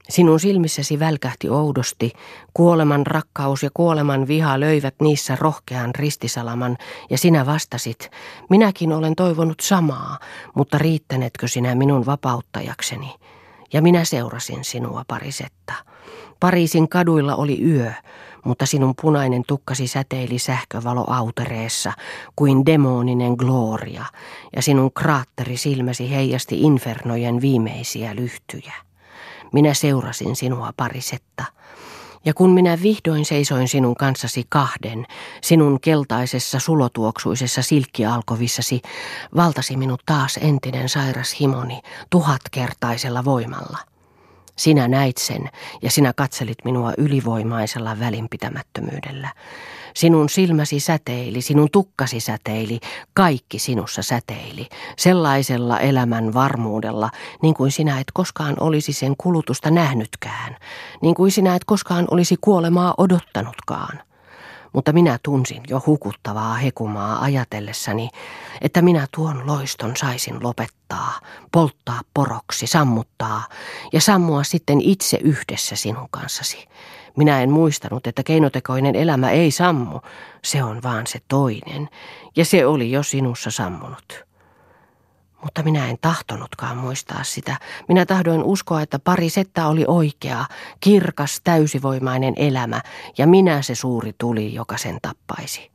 Sinun 0.10 0.40
silmissäsi 0.40 1.00
välkähti 1.00 1.50
oudosti, 1.50 2.12
kuoleman 2.54 3.08
rakkaus 3.08 3.64
ja 3.64 3.70
kuoleman 3.74 4.28
viha 4.28 4.60
löivät 4.60 4.96
niissä 5.02 5.38
rohkean 5.40 5.96
ristisalaman, 5.96 6.78
ja 7.10 7.18
sinä 7.18 7.46
vastasit, 7.46 8.12
minäkin 8.50 8.92
olen 8.94 9.16
toivonut 9.16 9.60
samaa, 9.60 10.20
mutta 10.56 10.78
riittänetkö 10.78 11.48
sinä 11.48 11.76
minun 11.76 12.06
vapauttajakseni? 12.06 13.16
Ja 13.74 13.82
minä 13.82 14.06
seurasin 14.06 14.64
sinua 14.64 15.04
parisetta. 15.08 15.74
Pariisin 16.40 16.90
kaduilla 16.90 17.36
oli 17.36 17.64
yö, 17.64 17.94
mutta 18.46 18.66
sinun 18.66 18.94
punainen 19.02 19.44
tukkasi 19.48 19.88
säteili 19.88 20.40
sähkövalo 20.40 21.06
autereessa 21.08 21.94
kuin 22.36 22.66
demoninen 22.66 23.34
gloria, 23.34 24.06
ja 24.56 24.62
sinun 24.62 24.94
kraatteri 24.94 25.58
silmäsi 25.58 26.12
heijasti 26.12 26.62
infernojen 26.62 27.42
viimeisiä 27.42 28.16
lyhtyjä. 28.16 28.74
Minä 29.54 29.74
seurasin 29.74 30.36
sinua 30.36 30.74
parisetta. 30.78 31.44
Ja 32.26 32.34
kun 32.34 32.50
minä 32.50 32.78
vihdoin 32.82 33.26
seisoin 33.26 33.68
sinun 33.68 33.96
kanssasi 33.96 34.46
kahden, 34.50 35.06
sinun 35.42 35.80
keltaisessa 35.82 36.60
sulotuoksuisessa 36.60 37.62
silkkialkovissasi, 37.62 38.82
valtasi 39.36 39.78
minut 39.78 40.02
taas 40.06 40.40
entinen 40.42 40.90
sairas 40.90 41.40
himoni 41.40 41.82
tuhatkertaisella 42.10 43.26
voimalla. 43.26 43.95
Sinä 44.56 44.88
näit 44.88 45.18
sen 45.18 45.50
ja 45.82 45.92
sinä 45.92 46.14
katselit 46.14 46.58
minua 46.66 46.94
ylivoimaisella 46.98 48.00
välinpitämättömyydellä. 48.00 49.30
Sinun 49.96 50.30
silmäsi 50.30 50.80
säteili, 50.80 51.42
sinun 51.42 51.70
tukkasi 51.72 52.20
säteili, 52.20 52.80
kaikki 53.14 53.60
sinussa 53.60 54.02
säteili, 54.02 54.68
sellaisella 54.98 55.80
elämän 55.80 56.34
varmuudella, 56.34 57.10
niin 57.42 57.54
kuin 57.54 57.72
sinä 57.72 58.00
et 58.00 58.08
koskaan 58.14 58.56
olisi 58.60 58.94
sen 58.94 59.14
kulutusta 59.18 59.72
nähnytkään, 59.72 60.58
niin 61.02 61.16
kuin 61.16 61.32
sinä 61.32 61.56
et 61.56 61.66
koskaan 61.66 62.08
olisi 62.12 62.36
kuolemaa 62.42 62.94
odottanutkaan 62.98 64.05
mutta 64.76 64.94
minä 64.94 65.20
tunsin 65.24 65.64
jo 65.68 65.84
hukuttavaa 65.86 66.54
hekumaa 66.54 67.22
ajatellessani, 67.22 68.10
että 68.62 68.82
minä 68.82 69.08
tuon 69.16 69.48
loiston 69.48 69.98
saisin 69.98 70.44
lopettaa, 70.44 71.20
polttaa 71.52 72.02
poroksi, 72.14 72.68
sammuttaa 72.68 73.44
ja 73.94 74.02
sammua 74.02 74.44
sitten 74.44 74.82
itse 74.82 75.18
yhdessä 75.24 75.76
sinun 75.76 76.08
kanssasi. 76.12 76.68
Minä 77.18 77.42
en 77.42 77.52
muistanut, 77.52 78.08
että 78.08 78.24
keinotekoinen 78.24 78.96
elämä 78.96 79.32
ei 79.32 79.52
sammu, 79.52 80.00
se 80.44 80.64
on 80.64 80.84
vaan 80.84 81.08
se 81.08 81.20
toinen, 81.28 81.90
ja 82.36 82.46
se 82.46 82.66
oli 82.66 82.92
jo 82.92 83.04
sinussa 83.04 83.52
sammunut. 83.52 84.26
Mutta 85.46 85.64
minä 85.64 85.88
en 85.88 85.98
tahtonutkaan 86.02 86.78
muistaa 86.78 87.24
sitä. 87.24 87.60
Minä 87.88 88.06
tahdoin 88.06 88.44
uskoa, 88.44 88.82
että 88.82 89.00
pari 89.00 89.30
setta 89.30 89.68
oli 89.68 89.86
oikea, 89.88 90.46
kirkas, 90.80 91.42
täysivoimainen 91.44 92.34
elämä, 92.38 92.82
ja 93.18 93.28
minä 93.28 93.62
se 93.62 93.76
suuri 93.76 94.14
tuli, 94.18 94.54
joka 94.54 94.78
sen 94.78 94.98
tappaisi. 95.02 95.72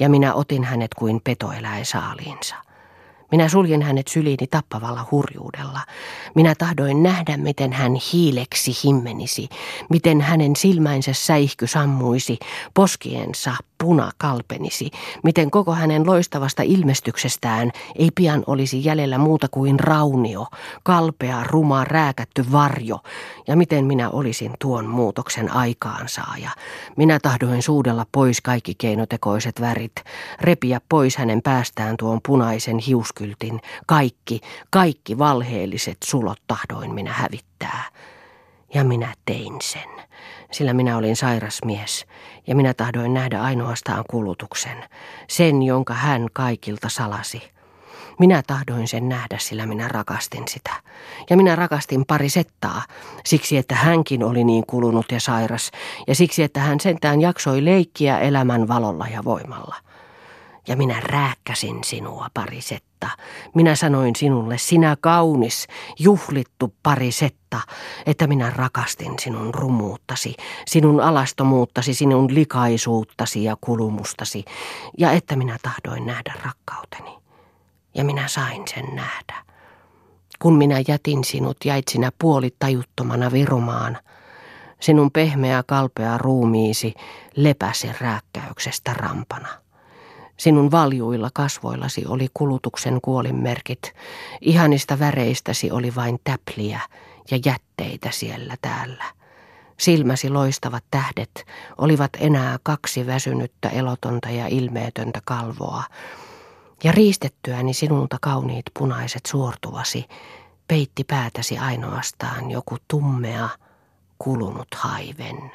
Ja 0.00 0.08
minä 0.08 0.34
otin 0.34 0.64
hänet 0.64 0.94
kuin 0.94 1.20
petoeläin 1.24 1.86
saaliinsa. 1.86 2.54
Minä 3.30 3.48
suljen 3.48 3.82
hänet 3.82 4.08
syliini 4.08 4.46
tappavalla 4.50 5.06
hurjuudella. 5.10 5.80
Minä 6.34 6.54
tahdoin 6.54 7.02
nähdä, 7.02 7.36
miten 7.36 7.72
hän 7.72 7.92
hiileksi 8.12 8.72
himmenisi, 8.84 9.48
miten 9.90 10.20
hänen 10.20 10.56
silmäinsä 10.56 11.12
säihky 11.12 11.66
sammuisi, 11.66 12.38
poskiensa 12.74 13.54
puna 13.82 14.10
kalpenisi, 14.18 14.90
miten 15.22 15.50
koko 15.50 15.72
hänen 15.72 16.06
loistavasta 16.06 16.62
ilmestyksestään 16.62 17.70
ei 17.96 18.10
pian 18.14 18.44
olisi 18.46 18.84
jäljellä 18.84 19.18
muuta 19.18 19.48
kuin 19.50 19.80
raunio, 19.80 20.46
kalpea, 20.82 21.44
ruma, 21.44 21.84
rääkätty 21.84 22.44
varjo, 22.52 22.98
ja 23.48 23.56
miten 23.56 23.84
minä 23.84 24.10
olisin 24.10 24.52
tuon 24.58 24.86
muutoksen 24.86 25.52
aikaansaaja. 25.54 26.50
Minä 26.96 27.18
tahdoin 27.22 27.62
suudella 27.62 28.06
pois 28.12 28.40
kaikki 28.40 28.74
keinotekoiset 28.74 29.60
värit, 29.60 29.92
repiä 30.40 30.80
pois 30.88 31.16
hänen 31.16 31.42
päästään 31.42 31.96
tuon 31.96 32.20
punaisen 32.26 32.78
hiuskyltin, 32.78 33.60
kaikki, 33.86 34.40
kaikki 34.70 35.18
valheelliset 35.18 35.98
sulot 36.04 36.42
tahdoin 36.46 36.94
minä 36.94 37.12
hävittää. 37.12 37.84
Ja 38.74 38.84
minä 38.84 39.14
tein 39.24 39.54
sen. 39.62 40.11
sillä 40.52 40.72
minä 40.72 40.96
olin 40.96 41.16
sairas 41.16 41.58
mies 41.64 42.06
ja 42.46 42.56
minä 42.56 42.74
tahdoin 42.74 43.14
nähdä 43.14 43.42
ainoastaan 43.42 44.04
kulutuksen, 44.10 44.84
sen 45.28 45.62
jonka 45.62 45.94
hän 45.94 46.26
kaikilta 46.32 46.88
salasi. 46.88 47.42
Minä 48.18 48.42
tahdoin 48.46 48.88
sen 48.88 49.08
nähdä, 49.08 49.38
sillä 49.38 49.66
minä 49.66 49.88
rakastin 49.88 50.48
sitä. 50.48 50.70
Ja 51.30 51.36
minä 51.36 51.56
rakastin 51.56 52.04
pari 52.06 52.28
settaa, 52.28 52.82
siksi 53.24 53.56
että 53.56 53.74
hänkin 53.74 54.24
oli 54.24 54.44
niin 54.44 54.64
kulunut 54.66 55.12
ja 55.12 55.20
sairas, 55.20 55.70
ja 56.06 56.14
siksi 56.14 56.42
että 56.42 56.60
hän 56.60 56.80
sentään 56.80 57.20
jaksoi 57.20 57.64
leikkiä 57.64 58.18
elämän 58.18 58.68
valolla 58.68 59.06
ja 59.08 59.24
voimalla. 59.24 59.76
Ja 60.68 60.76
minä 60.76 61.00
rääkkäsin 61.00 61.84
sinua, 61.84 62.28
parisetta. 62.34 63.08
Minä 63.54 63.74
sanoin 63.74 64.16
sinulle, 64.16 64.58
sinä 64.58 64.96
kaunis, 65.00 65.66
juhlittu 65.98 66.74
parisetta, 66.82 67.60
että 68.06 68.26
minä 68.26 68.50
rakastin 68.50 69.14
sinun 69.20 69.54
rumuuttasi, 69.54 70.34
sinun 70.66 71.00
alastomuuttasi, 71.00 71.94
sinun 71.94 72.34
likaisuuttasi 72.34 73.44
ja 73.44 73.56
kulumustasi, 73.60 74.44
ja 74.98 75.12
että 75.12 75.36
minä 75.36 75.58
tahdoin 75.62 76.06
nähdä 76.06 76.34
rakkauteni 76.44 77.18
ja 77.94 78.04
minä 78.04 78.28
sain 78.28 78.62
sen 78.74 78.96
nähdä. 78.96 79.44
Kun 80.38 80.54
minä 80.54 80.82
jätin 80.88 81.24
sinut, 81.24 81.56
jäit 81.64 81.88
sinä 81.88 82.12
puolitajuttomana 82.18 83.32
virumaan. 83.32 83.98
Sinun 84.80 85.10
pehmeä 85.10 85.62
kalpea 85.66 86.18
ruumiisi 86.18 86.94
lepäsi 87.36 87.88
rääkkäyksestä 88.00 88.94
rampana. 88.94 89.48
Sinun 90.42 90.70
valjuilla 90.70 91.30
kasvoillasi 91.34 92.06
oli 92.06 92.28
kulutuksen 92.34 93.00
kuolinmerkit. 93.00 93.92
Ihanista 94.40 94.98
väreistäsi 94.98 95.70
oli 95.70 95.94
vain 95.94 96.18
täpliä 96.24 96.80
ja 97.30 97.38
jätteitä 97.44 98.10
siellä 98.10 98.56
täällä. 98.62 99.04
Silmäsi 99.78 100.30
loistavat 100.30 100.84
tähdet 100.90 101.46
olivat 101.78 102.10
enää 102.18 102.58
kaksi 102.62 103.06
väsynyttä 103.06 103.68
elotonta 103.68 104.30
ja 104.30 104.46
ilmeetöntä 104.46 105.20
kalvoa, 105.24 105.82
ja 106.84 106.92
riistettyäni 106.92 107.74
sinulta 107.74 108.16
kauniit 108.20 108.66
punaiset 108.78 109.26
suortuvasi, 109.26 110.04
peitti 110.68 111.04
päätäsi 111.04 111.58
ainoastaan 111.58 112.50
joku 112.50 112.76
tummea, 112.88 113.48
kulunut 114.18 114.74
haiven. 114.74 115.52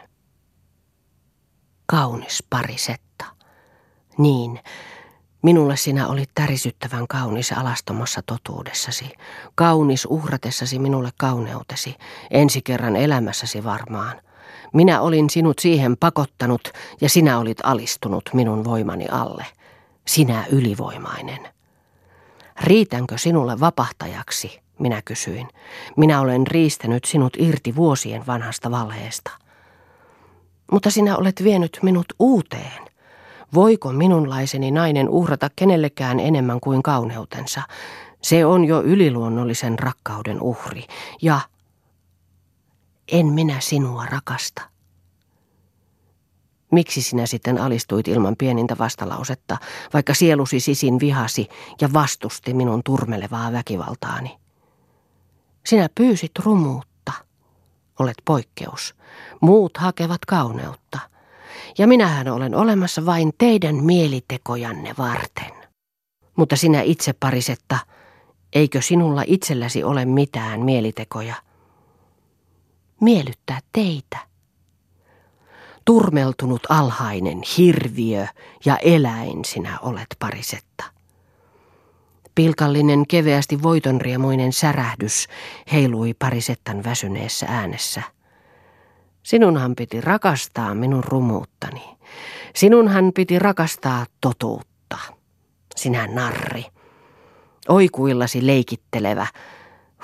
Kaunis 1.85 2.43
parisetta. 2.49 3.36
Niin, 4.17 4.59
minulle 5.41 5.77
sinä 5.77 6.07
olit 6.07 6.29
tärisyttävän 6.35 7.07
kaunis 7.07 7.51
alastomassa 7.51 8.21
totuudessasi, 8.25 9.11
kaunis 9.55 10.07
uhratessasi 10.09 10.79
minulle 10.79 11.09
kauneutesi, 11.17 11.95
ensi 12.31 12.61
kerran 12.61 12.95
elämässäsi 12.95 13.63
varmaan. 13.63 14.21
Minä 14.73 15.01
olin 15.01 15.29
sinut 15.29 15.59
siihen 15.59 15.97
pakottanut 15.97 16.71
ja 17.01 17.09
sinä 17.09 17.39
olit 17.39 17.57
alistunut 17.63 18.29
minun 18.33 18.63
voimani 18.63 19.07
alle 19.11 19.45
sinä 20.07 20.45
ylivoimainen. 20.51 21.47
Riitänkö 22.61 23.17
sinulle 23.17 23.59
vapahtajaksi, 23.59 24.59
minä 24.79 25.01
kysyin. 25.05 25.47
Minä 25.97 26.21
olen 26.21 26.47
riistänyt 26.47 27.05
sinut 27.05 27.33
irti 27.37 27.75
vuosien 27.75 28.27
vanhasta 28.27 28.71
valheesta. 28.71 29.31
Mutta 30.71 30.91
sinä 30.91 31.17
olet 31.17 31.43
vienyt 31.43 31.79
minut 31.81 32.05
uuteen. 32.19 32.86
Voiko 33.53 33.91
minunlaiseni 33.91 34.71
nainen 34.71 35.09
uhrata 35.09 35.49
kenellekään 35.55 36.19
enemmän 36.19 36.59
kuin 36.59 36.83
kauneutensa? 36.83 37.61
Se 38.21 38.45
on 38.45 38.65
jo 38.65 38.81
yliluonnollisen 38.83 39.79
rakkauden 39.79 40.41
uhri. 40.41 40.83
Ja 41.21 41.39
en 43.11 43.25
minä 43.25 43.59
sinua 43.59 44.05
rakasta. 44.05 44.61
Miksi 46.71 47.01
sinä 47.01 47.25
sitten 47.25 47.57
alistuit 47.61 48.07
ilman 48.07 48.35
pienintä 48.37 48.77
vastalausetta, 48.77 49.57
vaikka 49.93 50.13
sielusi 50.13 50.59
sisin 50.59 50.99
vihasi 50.99 51.47
ja 51.81 51.93
vastusti 51.93 52.53
minun 52.53 52.81
turmelevaa 52.83 53.51
väkivaltaani? 53.51 54.37
Sinä 55.65 55.89
pyysit 55.95 56.31
rumuutta. 56.39 57.11
Olet 57.99 58.17
poikkeus. 58.25 58.95
Muut 59.41 59.77
hakevat 59.77 60.25
kauneutta. 60.25 60.99
Ja 61.77 61.87
minähän 61.87 62.27
olen 62.27 62.55
olemassa 62.55 63.05
vain 63.05 63.33
teidän 63.37 63.75
mielitekojanne 63.75 64.95
varten. 64.97 65.51
Mutta 66.35 66.55
sinä 66.55 66.81
itse 66.81 67.13
parisetta, 67.13 67.79
eikö 68.53 68.81
sinulla 68.81 69.23
itselläsi 69.27 69.83
ole 69.83 70.05
mitään 70.05 70.61
mielitekoja? 70.61 71.35
Miellyttää 73.01 73.59
teitä 73.73 74.17
turmeltunut 75.85 76.61
alhainen 76.69 77.41
hirviö 77.57 78.27
ja 78.65 78.77
eläin 78.77 79.45
sinä 79.45 79.79
olet 79.79 80.07
parisetta. 80.19 80.83
Pilkallinen 82.35 83.07
keveästi 83.07 83.63
voitonriemuinen 83.63 84.53
särähdys 84.53 85.27
heilui 85.71 86.13
parisettan 86.13 86.83
väsyneessä 86.83 87.45
äänessä. 87.49 88.01
Sinunhan 89.27 89.75
piti 89.75 90.01
rakastaa 90.01 90.75
minun 90.75 91.03
rumuuttani. 91.03 91.97
Sinunhan 92.55 93.11
piti 93.15 93.39
rakastaa 93.39 94.05
totuutta. 94.21 94.97
Sinä 95.75 96.07
narri. 96.07 96.65
Oikuillasi 97.67 98.47
leikittelevä, 98.47 99.27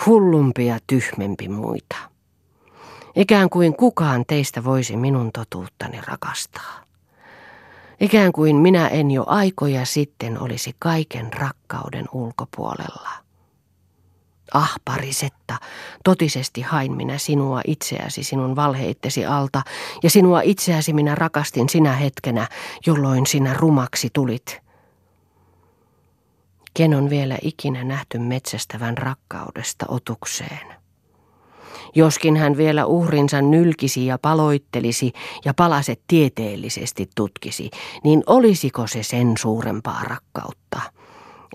hullumpi 0.06 0.66
ja 0.66 0.80
tyhmempi 0.88 1.50
muita. 1.50 1.96
Ikään 3.16 3.50
kuin 3.50 3.76
kukaan 3.76 4.24
teistä 4.28 4.64
voisi 4.64 4.98
minun 4.98 5.32
totuuttani 5.32 6.00
rakastaa. 6.08 6.84
Ikään 8.00 8.32
kuin 8.32 8.56
minä 8.56 8.88
en 8.88 9.12
jo 9.12 9.24
aikoja 9.28 9.86
sitten 9.86 10.40
olisi 10.40 10.76
kaiken 10.80 11.34
rakkauden 11.34 12.06
ulkopuolella. 12.14 13.10
Ah, 14.54 14.74
parisetta, 14.86 15.58
totisesti 16.04 16.62
hain 16.62 16.92
minä 16.92 17.18
sinua 17.18 17.62
itseäsi 17.68 18.24
sinun 18.24 18.56
valheittesi 18.56 19.26
alta, 19.26 19.62
ja 20.04 20.10
sinua 20.10 20.42
itseäsi 20.42 20.94
minä 20.94 21.16
rakastin 21.16 21.70
sinä 21.70 21.94
hetkenä, 21.94 22.48
jolloin 22.86 23.26
sinä 23.28 23.54
rumaksi 23.54 24.10
tulit. 24.14 24.62
Ken 26.74 26.94
on 26.94 27.10
vielä 27.10 27.38
ikinä 27.42 27.84
nähty 27.84 28.20
metsästävän 28.20 28.98
rakkaudesta 28.98 29.86
otukseen? 29.88 30.74
Joskin 31.96 32.38
hän 32.38 32.58
vielä 32.58 32.86
uhrinsa 32.86 33.42
nylkisi 33.42 34.06
ja 34.06 34.18
paloittelisi 34.18 35.14
ja 35.46 35.54
palaset 35.54 36.02
tieteellisesti 36.08 37.10
tutkisi, 37.16 37.70
niin 38.04 38.24
olisiko 38.28 38.88
se 38.88 39.04
sen 39.04 39.34
suurempaa 39.38 40.04
rakkautta? 40.04 40.82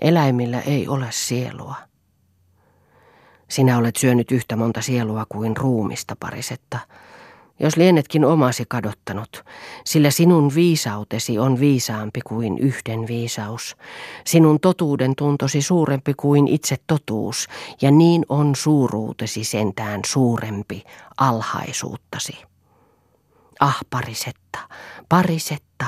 Eläimillä 0.01 0.61
ei 0.61 0.87
ole 0.87 1.07
sielua. 1.09 1.88
Sinä 3.49 3.77
olet 3.77 3.95
syönyt 3.95 4.31
yhtä 4.31 4.55
monta 4.55 4.81
sielua 4.81 5.25
kuin 5.29 5.57
ruumista 5.57 6.15
parisetta 6.19 6.79
jos 7.59 7.77
lienetkin 7.77 8.25
omasi 8.25 8.63
kadottanut, 8.67 9.43
sillä 9.85 10.11
sinun 10.11 10.55
viisautesi 10.55 11.39
on 11.39 11.59
viisaampi 11.59 12.21
kuin 12.21 12.57
yhden 12.57 13.07
viisaus. 13.07 13.77
Sinun 14.25 14.59
totuuden 14.59 15.15
tuntosi 15.15 15.61
suurempi 15.61 16.13
kuin 16.13 16.47
itse 16.47 16.75
totuus, 16.87 17.47
ja 17.81 17.91
niin 17.91 18.25
on 18.29 18.55
suuruutesi 18.55 19.43
sentään 19.43 20.01
suurempi 20.05 20.83
alhaisuuttasi. 21.17 22.37
Ah, 23.59 23.77
parisetta, 23.89 24.59
parisetta, 25.09 25.85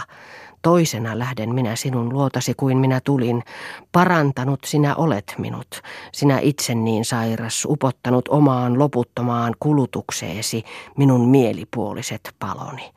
Toisena 0.62 1.19
lähden 1.19 1.56
minä 1.56 1.76
sinun 1.76 2.13
luotasi 2.13 2.54
kuin 2.54 2.78
minä 2.78 3.02
tulin. 3.04 3.43
Parantanut 3.91 4.60
sinä 4.65 4.95
olet 4.95 5.36
minut, 5.38 5.82
sinä 6.13 6.39
itse 6.39 6.76
niin 6.76 7.06
sairas, 7.06 7.65
upottanut 7.65 8.28
omaan 8.28 8.80
loputtomaan 8.80 9.54
kulutukseesi 9.60 10.63
minun 10.97 11.30
mielipuoliset 11.30 12.36
paloni. 12.39 12.91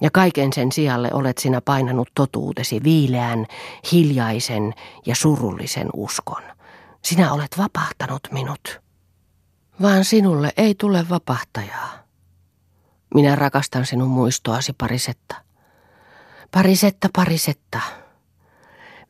Ja 0.00 0.10
kaiken 0.10 0.52
sen 0.52 0.72
sijalle 0.72 1.10
olet 1.12 1.38
sinä 1.38 1.60
painanut 1.60 2.08
totuutesi 2.14 2.80
viileän, 2.84 3.46
hiljaisen 3.92 4.74
ja 5.06 5.14
surullisen 5.14 5.88
uskon. 5.92 6.42
Sinä 7.02 7.32
olet 7.32 7.58
vapahtanut 7.58 8.28
minut. 8.32 8.80
Vaan 9.82 10.04
sinulle 10.04 10.52
ei 10.56 10.74
tule 10.74 11.06
vapahtajaa. 11.08 11.90
Minä 13.14 13.36
rakastan 13.36 13.86
sinun 13.86 14.08
muistoasi 14.08 14.72
parisetta. 14.72 15.34
Parisetta, 16.54 17.08
parisetta. 17.16 17.80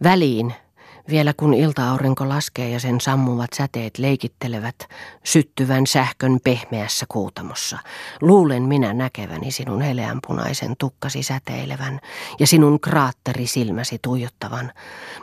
Väliin, 0.03 0.55
vielä 1.09 1.35
kun 1.37 1.55
iltaaurinko 1.55 2.29
laskee 2.29 2.71
ja 2.71 2.81
sen 2.81 3.01
sammuvat 3.01 3.51
säteet 3.57 3.99
leikittelevät 3.99 4.75
syttyvän 5.25 5.87
sähkön 5.87 6.39
pehmeässä 6.45 7.07
kuutamossa, 7.09 7.79
luulen 8.21 8.63
minä 8.63 8.95
näkeväni 8.95 9.51
sinun 9.51 9.83
heleänpunaisen 9.83 10.75
tukkasi 10.79 11.23
säteilevän 11.23 12.01
ja 12.41 12.47
sinun 12.47 12.81
kraatteri 12.81 13.47
silmäsi 13.47 13.99
tuijottavan, 14.03 14.73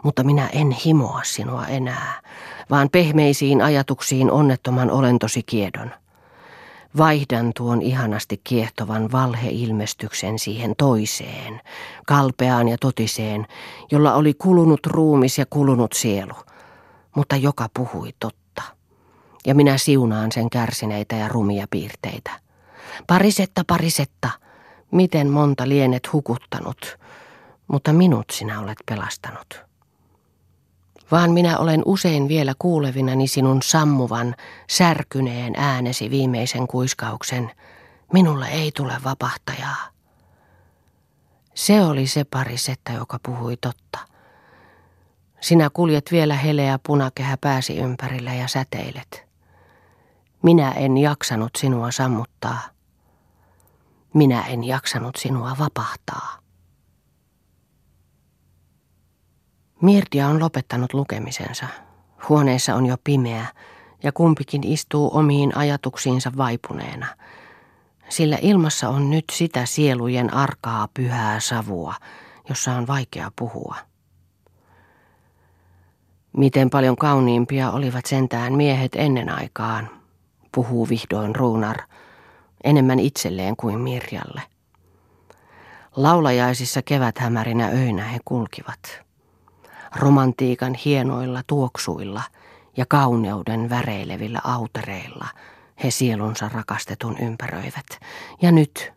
mutta 0.04 0.24
minä 0.24 0.48
en 0.48 0.72
himoa 0.72 1.22
sinua 1.24 1.68
enää, 1.68 2.22
vaan 2.70 2.90
pehmeisiin 2.90 3.62
ajatuksiin 3.62 4.32
onnettoman 4.32 4.92
olentosi 4.92 5.44
kiedon. 5.44 6.01
Vaihdan 6.98 7.52
tuon 7.56 7.82
ihanasti 7.82 8.42
kiehtovan 8.44 9.12
valheilmestyksen 9.12 10.40
siihen 10.40 10.74
toiseen, 10.78 11.62
kalpeaan 12.08 12.68
ja 12.68 12.78
totiseen, 12.78 13.48
jolla 13.92 14.14
oli 14.14 14.34
kulunut 14.34 14.86
ruumis 14.86 15.38
ja 15.38 15.46
kulunut 15.50 15.94
sielu, 15.94 16.34
mutta 17.16 17.36
joka 17.36 17.70
puhui 17.74 18.10
totta. 18.20 18.62
Ja 19.46 19.56
minä 19.56 19.78
siunaan 19.78 20.32
sen 20.32 20.50
kärsineitä 20.50 21.16
ja 21.16 21.28
rumia 21.28 21.68
piirteitä. 21.70 22.32
Parisetta, 23.08 23.64
parisetta, 23.68 24.30
miten 24.92 25.30
monta 25.30 25.70
lienet 25.70 26.14
hukuttanut, 26.14 27.00
mutta 27.68 27.94
minut 27.94 28.26
sinä 28.32 28.60
olet 28.60 28.78
pelastanut 28.86 29.71
vaan 31.12 31.32
minä 31.32 31.58
olen 31.58 31.82
usein 31.86 32.28
vielä 32.28 32.54
kuulevinani 32.60 33.28
sinun 33.28 33.62
sammuvan, 33.62 34.36
särkyneen 34.70 35.54
äänesi 35.58 36.10
viimeisen 36.10 36.68
kuiskauksen. 36.68 37.52
Minulle 38.14 38.48
ei 38.48 38.72
tule 38.72 38.94
vapahtajaa. 39.04 39.92
Se 41.54 41.82
oli 41.82 42.08
se 42.08 42.24
parisetta, 42.24 42.92
joka 42.92 43.20
puhui 43.26 43.58
totta. 43.58 44.00
Sinä 45.42 45.70
kuljet 45.74 46.12
vielä 46.12 46.36
heleä 46.36 46.80
punakehä 46.88 47.38
pääsi 47.38 47.78
ympärillä 47.78 48.34
ja 48.34 48.48
säteilet. 48.48 49.26
Minä 50.44 50.72
en 50.72 50.98
jaksanut 50.98 51.52
sinua 51.58 51.92
sammuttaa. 51.92 52.60
Minä 54.14 54.42
en 54.42 54.64
jaksanut 54.64 55.16
sinua 55.16 55.56
vapahtaa. 55.60 56.41
Mirtia 59.82 60.28
on 60.28 60.40
lopettanut 60.40 60.94
lukemisensa. 60.94 61.66
Huoneessa 62.30 62.76
on 62.76 62.86
jo 62.86 62.98
pimeä 63.04 63.46
ja 64.04 64.12
kumpikin 64.12 64.64
istuu 64.64 65.18
omiin 65.18 65.58
ajatuksiinsa 65.58 66.32
vaipuneena. 66.38 67.08
Sillä 68.10 68.38
ilmassa 68.42 68.90
on 68.90 69.10
nyt 69.10 69.26
sitä 69.32 69.66
sielujen 69.66 70.34
arkaa 70.34 70.88
pyhää 70.94 71.40
savua, 71.40 71.94
jossa 72.50 72.74
on 72.74 72.88
vaikea 72.88 73.32
puhua. 73.36 73.76
Miten 76.38 76.70
paljon 76.70 76.96
kauniimpia 76.96 77.72
olivat 77.72 78.06
sentään 78.06 78.54
miehet 78.54 78.92
ennen 78.96 79.30
aikaan, 79.30 79.90
puhuu 80.56 80.90
vihdoin 80.90 81.36
Ruunar, 81.36 81.78
enemmän 82.64 83.00
itselleen 83.00 83.56
kuin 83.56 83.80
Mirjalle. 83.80 84.42
Laulajaisissa 85.96 86.82
keväthämärinä 86.82 87.68
öinä 87.68 88.04
he 88.04 88.20
kulkivat 88.26 89.11
romantiikan 89.96 90.74
hienoilla 90.74 91.42
tuoksuilla 91.48 92.24
ja 92.78 92.86
kauneuden 92.86 93.70
väreilevillä 93.70 94.40
autereilla 94.44 95.28
he 95.84 95.92
sielunsa 95.92 96.50
rakastetun 96.50 97.18
ympäröivät. 97.18 98.00
Ja 98.42 98.52
nyt, 98.52 98.94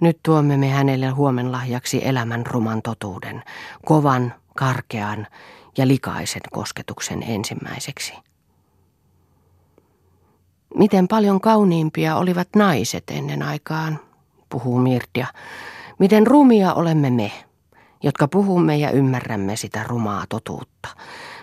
nyt 0.00 0.18
tuomme 0.22 0.56
me 0.56 0.68
hänelle 0.68 1.08
huomenlahjaksi 1.08 2.00
elämän 2.04 2.46
ruman 2.46 2.82
totuuden, 2.82 3.42
kovan, 3.84 4.34
karkean 4.56 5.26
ja 5.78 5.86
likaisen 5.88 6.42
kosketuksen 6.52 7.22
ensimmäiseksi. 7.22 8.14
Miten 10.74 11.08
paljon 11.08 11.40
kauniimpia 11.40 12.16
olivat 12.16 12.48
naiset 12.56 13.04
ennen 13.10 13.42
aikaan, 13.42 14.00
puhuu 14.48 14.78
Mirtia. 14.78 15.26
Miten 15.98 16.26
rumia 16.26 16.74
olemme 16.74 17.10
me, 17.10 17.32
jotka 18.06 18.28
puhumme 18.28 18.76
ja 18.76 18.90
ymmärrämme 18.90 19.56
sitä 19.56 19.84
rumaa 19.88 20.24
totuutta. 20.28 20.88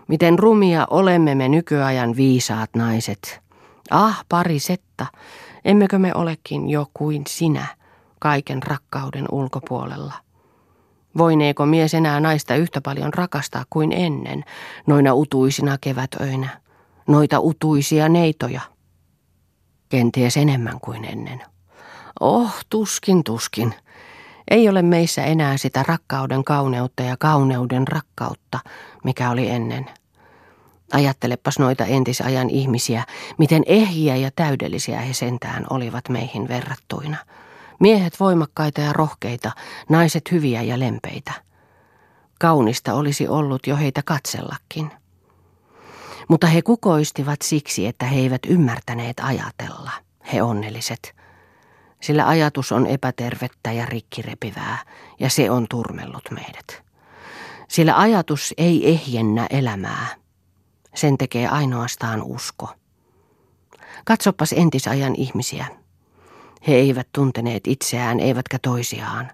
Miten 0.07 0.39
rumia 0.39 0.87
olemme 0.89 1.35
me 1.35 1.49
nykyajan 1.49 2.15
viisaat 2.15 2.69
naiset. 2.75 3.41
Ah, 3.91 4.25
parisetta, 4.29 5.05
emmekö 5.65 5.99
me 5.99 6.15
olekin 6.15 6.69
jo 6.69 6.87
kuin 6.93 7.23
sinä, 7.27 7.67
kaiken 8.19 8.63
rakkauden 8.63 9.25
ulkopuolella? 9.31 10.13
Voineeko 11.17 11.65
mies 11.65 11.93
enää 11.93 12.19
naista 12.19 12.55
yhtä 12.55 12.81
paljon 12.81 13.13
rakastaa 13.13 13.63
kuin 13.69 13.91
ennen, 13.91 14.43
noina 14.87 15.13
utuisina 15.13 15.77
kevätöinä, 15.81 16.49
noita 17.07 17.39
utuisia 17.39 18.09
neitoja? 18.09 18.61
Kenties 19.89 20.37
enemmän 20.37 20.79
kuin 20.79 21.05
ennen. 21.05 21.41
Oh, 22.19 22.53
tuskin, 22.69 23.23
tuskin. 23.23 23.73
Ei 24.51 24.69
ole 24.69 24.81
meissä 24.81 25.23
enää 25.23 25.57
sitä 25.57 25.83
rakkauden 25.87 26.43
kauneutta 26.43 27.03
ja 27.03 27.17
kauneuden 27.19 27.87
rakkautta, 27.87 28.59
mikä 29.03 29.29
oli 29.29 29.49
ennen. 29.49 29.85
Ajattelepas 30.93 31.59
noita 31.59 31.85
entisajan 31.85 32.49
ihmisiä, 32.49 33.03
miten 33.37 33.63
ehjiä 33.65 34.15
ja 34.15 34.31
täydellisiä 34.35 35.01
he 35.01 35.13
sentään 35.13 35.65
olivat 35.69 36.09
meihin 36.09 36.47
verrattuina. 36.47 37.17
Miehet 37.79 38.19
voimakkaita 38.19 38.81
ja 38.81 38.93
rohkeita, 38.93 39.51
naiset 39.89 40.31
hyviä 40.31 40.61
ja 40.61 40.79
lempeitä. 40.79 41.31
Kaunista 42.39 42.93
olisi 42.93 43.27
ollut 43.27 43.67
jo 43.67 43.75
heitä 43.75 44.01
katsellakin. 44.05 44.91
Mutta 46.27 46.47
he 46.47 46.61
kukoistivat 46.61 47.41
siksi, 47.41 47.87
että 47.87 48.05
he 48.05 48.19
eivät 48.19 48.41
ymmärtäneet 48.47 49.19
ajatella, 49.19 49.91
he 50.33 50.41
onnelliset– 50.41 51.13
sillä 52.03 52.27
ajatus 52.27 52.71
on 52.71 52.87
epätervettä 52.87 53.71
ja 53.71 53.85
rikkirepivää, 53.85 54.77
ja 55.19 55.29
se 55.29 55.51
on 55.51 55.65
turmellut 55.69 56.31
meidät. 56.31 56.83
Sillä 57.67 57.99
ajatus 57.99 58.53
ei 58.57 58.89
ehjennä 58.89 59.47
elämää. 59.49 60.07
Sen 60.95 61.17
tekee 61.17 61.47
ainoastaan 61.47 62.23
usko. 62.23 62.69
Katsopas 64.05 64.53
entisajan 64.53 65.15
ihmisiä. 65.15 65.65
He 66.67 66.73
eivät 66.73 67.07
tunteneet 67.11 67.67
itseään 67.67 68.19
eivätkä 68.19 68.59
toisiaan. 68.61 69.31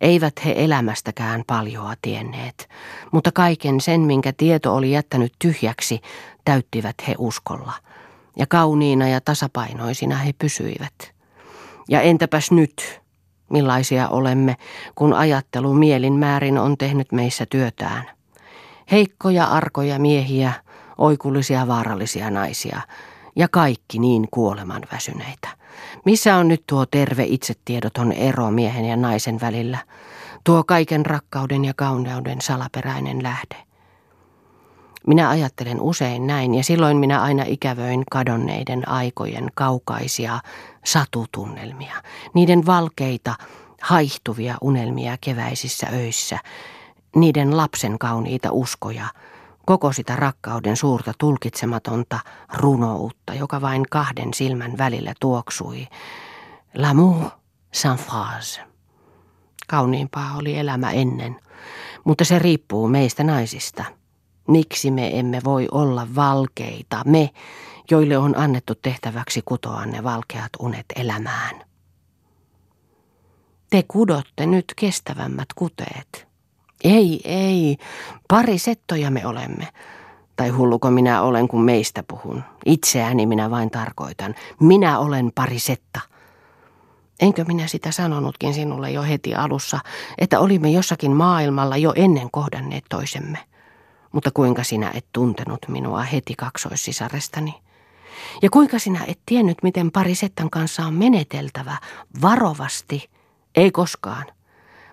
Eivät 0.00 0.44
he 0.44 0.54
elämästäkään 0.56 1.44
paljoa 1.46 1.94
tienneet, 2.02 2.68
mutta 3.12 3.32
kaiken 3.32 3.80
sen, 3.80 4.00
minkä 4.00 4.32
tieto 4.36 4.74
oli 4.74 4.90
jättänyt 4.90 5.32
tyhjäksi, 5.38 6.00
täyttivät 6.44 6.96
he 7.08 7.14
uskolla. 7.18 7.72
Ja 8.36 8.46
kauniina 8.46 9.08
ja 9.08 9.20
tasapainoisina 9.20 10.16
he 10.16 10.32
pysyivät. 10.38 11.13
Ja 11.88 12.00
entäpäs 12.00 12.50
nyt, 12.50 13.00
millaisia 13.50 14.08
olemme, 14.08 14.56
kun 14.94 15.12
ajattelu 15.12 15.74
mielin 15.74 16.12
määrin 16.12 16.58
on 16.58 16.78
tehnyt 16.78 17.12
meissä 17.12 17.46
työtään. 17.46 18.10
Heikkoja, 18.90 19.44
arkoja 19.44 19.98
miehiä, 19.98 20.52
oikullisia, 20.98 21.68
vaarallisia 21.68 22.30
naisia 22.30 22.80
ja 23.36 23.48
kaikki 23.48 23.98
niin 23.98 24.28
kuoleman 24.30 24.82
väsyneitä. 24.92 25.48
Missä 26.04 26.36
on 26.36 26.48
nyt 26.48 26.64
tuo 26.66 26.86
terve 26.86 27.24
itsetiedoton 27.24 28.12
ero 28.12 28.50
miehen 28.50 28.84
ja 28.84 28.96
naisen 28.96 29.40
välillä? 29.40 29.78
Tuo 30.44 30.64
kaiken 30.64 31.06
rakkauden 31.06 31.64
ja 31.64 31.72
kauneuden 31.76 32.40
salaperäinen 32.40 33.22
lähde. 33.22 33.73
Minä 35.06 35.28
ajattelen 35.28 35.80
usein 35.80 36.26
näin 36.26 36.54
ja 36.54 36.64
silloin 36.64 36.96
minä 36.96 37.22
aina 37.22 37.44
ikävöin 37.46 38.02
kadonneiden 38.10 38.88
aikojen 38.88 39.48
kaukaisia 39.54 40.40
satutunnelmia, 40.84 42.02
niiden 42.34 42.66
valkeita, 42.66 43.34
haihtuvia 43.82 44.56
unelmia 44.60 45.16
keväisissä 45.20 45.86
öissä, 45.92 46.38
niiden 47.16 47.56
lapsen 47.56 47.98
kauniita 47.98 48.48
uskoja, 48.52 49.06
koko 49.66 49.92
sitä 49.92 50.16
rakkauden 50.16 50.76
suurta 50.76 51.12
tulkitsematonta 51.18 52.18
runoutta, 52.54 53.34
joka 53.34 53.60
vain 53.60 53.82
kahden 53.90 54.34
silmän 54.34 54.78
välillä 54.78 55.14
tuoksui. 55.20 55.86
L'amour 56.78 57.30
sans 57.74 58.00
phrase. 58.00 58.60
Kauniimpaa 59.68 60.36
oli 60.36 60.58
elämä 60.58 60.90
ennen, 60.90 61.40
mutta 62.04 62.24
se 62.24 62.38
riippuu 62.38 62.88
meistä 62.88 63.24
naisista. 63.24 63.84
Miksi 64.48 64.90
me 64.90 65.18
emme 65.18 65.40
voi 65.44 65.68
olla 65.70 66.06
valkeita, 66.14 67.02
me, 67.06 67.30
joille 67.90 68.18
on 68.18 68.38
annettu 68.38 68.74
tehtäväksi 68.74 69.42
kutoa 69.44 69.86
ne 69.86 70.04
valkeat 70.04 70.50
unet 70.58 70.86
elämään? 70.96 71.64
Te 73.70 73.84
kudotte 73.88 74.46
nyt 74.46 74.64
kestävämmät 74.76 75.48
kuteet. 75.54 76.26
Ei, 76.84 77.20
ei, 77.24 77.76
pari 78.28 78.58
settoja 78.58 79.10
me 79.10 79.26
olemme. 79.26 79.68
Tai 80.36 80.48
hulluko 80.48 80.90
minä 80.90 81.22
olen, 81.22 81.48
kun 81.48 81.64
meistä 81.64 82.04
puhun. 82.08 82.42
Itseäni 82.66 83.26
minä 83.26 83.50
vain 83.50 83.70
tarkoitan. 83.70 84.34
Minä 84.60 84.98
olen 84.98 85.32
pari 85.34 85.58
setta. 85.58 86.00
Enkö 87.20 87.44
minä 87.44 87.66
sitä 87.66 87.90
sanonutkin 87.90 88.54
sinulle 88.54 88.90
jo 88.90 89.02
heti 89.02 89.34
alussa, 89.34 89.78
että 90.18 90.40
olimme 90.40 90.70
jossakin 90.70 91.12
maailmalla 91.12 91.76
jo 91.76 91.92
ennen 91.96 92.30
kohdanneet 92.30 92.84
toisemme? 92.88 93.38
Mutta 94.14 94.30
kuinka 94.34 94.64
sinä 94.64 94.90
et 94.94 95.06
tuntenut 95.12 95.58
minua 95.68 96.02
heti 96.02 96.34
kaksoissisarestani? 96.34 97.54
Ja 98.42 98.50
kuinka 98.50 98.78
sinä 98.78 99.04
et 99.06 99.18
tiennyt, 99.26 99.58
miten 99.62 99.90
parisettan 99.90 100.50
kanssa 100.50 100.86
on 100.86 100.94
meneteltävä 100.94 101.76
varovasti, 102.22 103.10
ei 103.56 103.70
koskaan, 103.70 104.24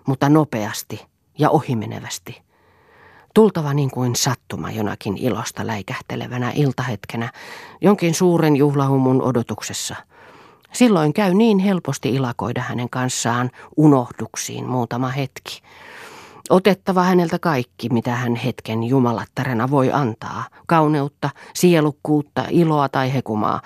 mutta 0.06 0.28
nopeasti 0.28 1.06
ja 1.38 1.50
ohimenevästi. 1.50 2.42
Tultava 3.34 3.74
niin 3.74 3.90
kuin 3.90 4.16
sattuma 4.16 4.70
jonakin 4.70 5.16
ilosta 5.16 5.66
läikähtelevänä 5.66 6.52
iltahetkenä, 6.54 7.32
jonkin 7.80 8.14
suuren 8.14 8.56
juhlahumun 8.56 9.22
odotuksessa. 9.22 9.96
Silloin 10.72 11.12
käy 11.12 11.34
niin 11.34 11.58
helposti 11.58 12.14
ilakoida 12.14 12.62
hänen 12.62 12.90
kanssaan 12.90 13.50
unohduksiin 13.76 14.68
muutama 14.68 15.08
hetki. 15.08 15.62
Otettava 16.50 17.02
häneltä 17.02 17.38
kaikki, 17.38 17.88
mitä 17.88 18.10
hän 18.16 18.36
hetken 18.36 18.84
jumalattarena 18.84 19.70
voi 19.70 19.92
antaa. 19.92 20.44
Kauneutta, 20.66 21.30
sielukkuutta, 21.54 22.44
iloa 22.50 22.88
tai 22.88 23.14
hekumaa. 23.14 23.60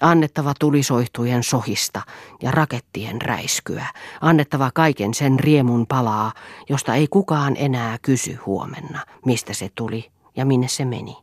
Annettava 0.00 0.54
tulisoihtujen 0.60 1.42
sohista 1.42 2.02
ja 2.42 2.50
rakettien 2.50 3.22
räiskyä. 3.22 3.86
Annettava 4.20 4.70
kaiken 4.74 5.14
sen 5.14 5.40
riemun 5.40 5.86
palaa, 5.86 6.32
josta 6.68 6.94
ei 6.94 7.06
kukaan 7.10 7.56
enää 7.58 7.98
kysy 8.02 8.34
huomenna, 8.46 9.00
mistä 9.24 9.54
se 9.54 9.70
tuli 9.74 10.10
ja 10.36 10.44
minne 10.44 10.68
se 10.68 10.84
meni. 10.84 11.16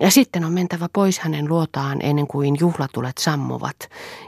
Ja 0.00 0.10
sitten 0.10 0.44
on 0.44 0.52
mentävä 0.52 0.86
pois 0.92 1.18
hänen 1.18 1.48
luotaan 1.48 1.98
ennen 2.00 2.26
kuin 2.26 2.56
juhlatulet 2.60 3.18
sammuvat 3.18 3.76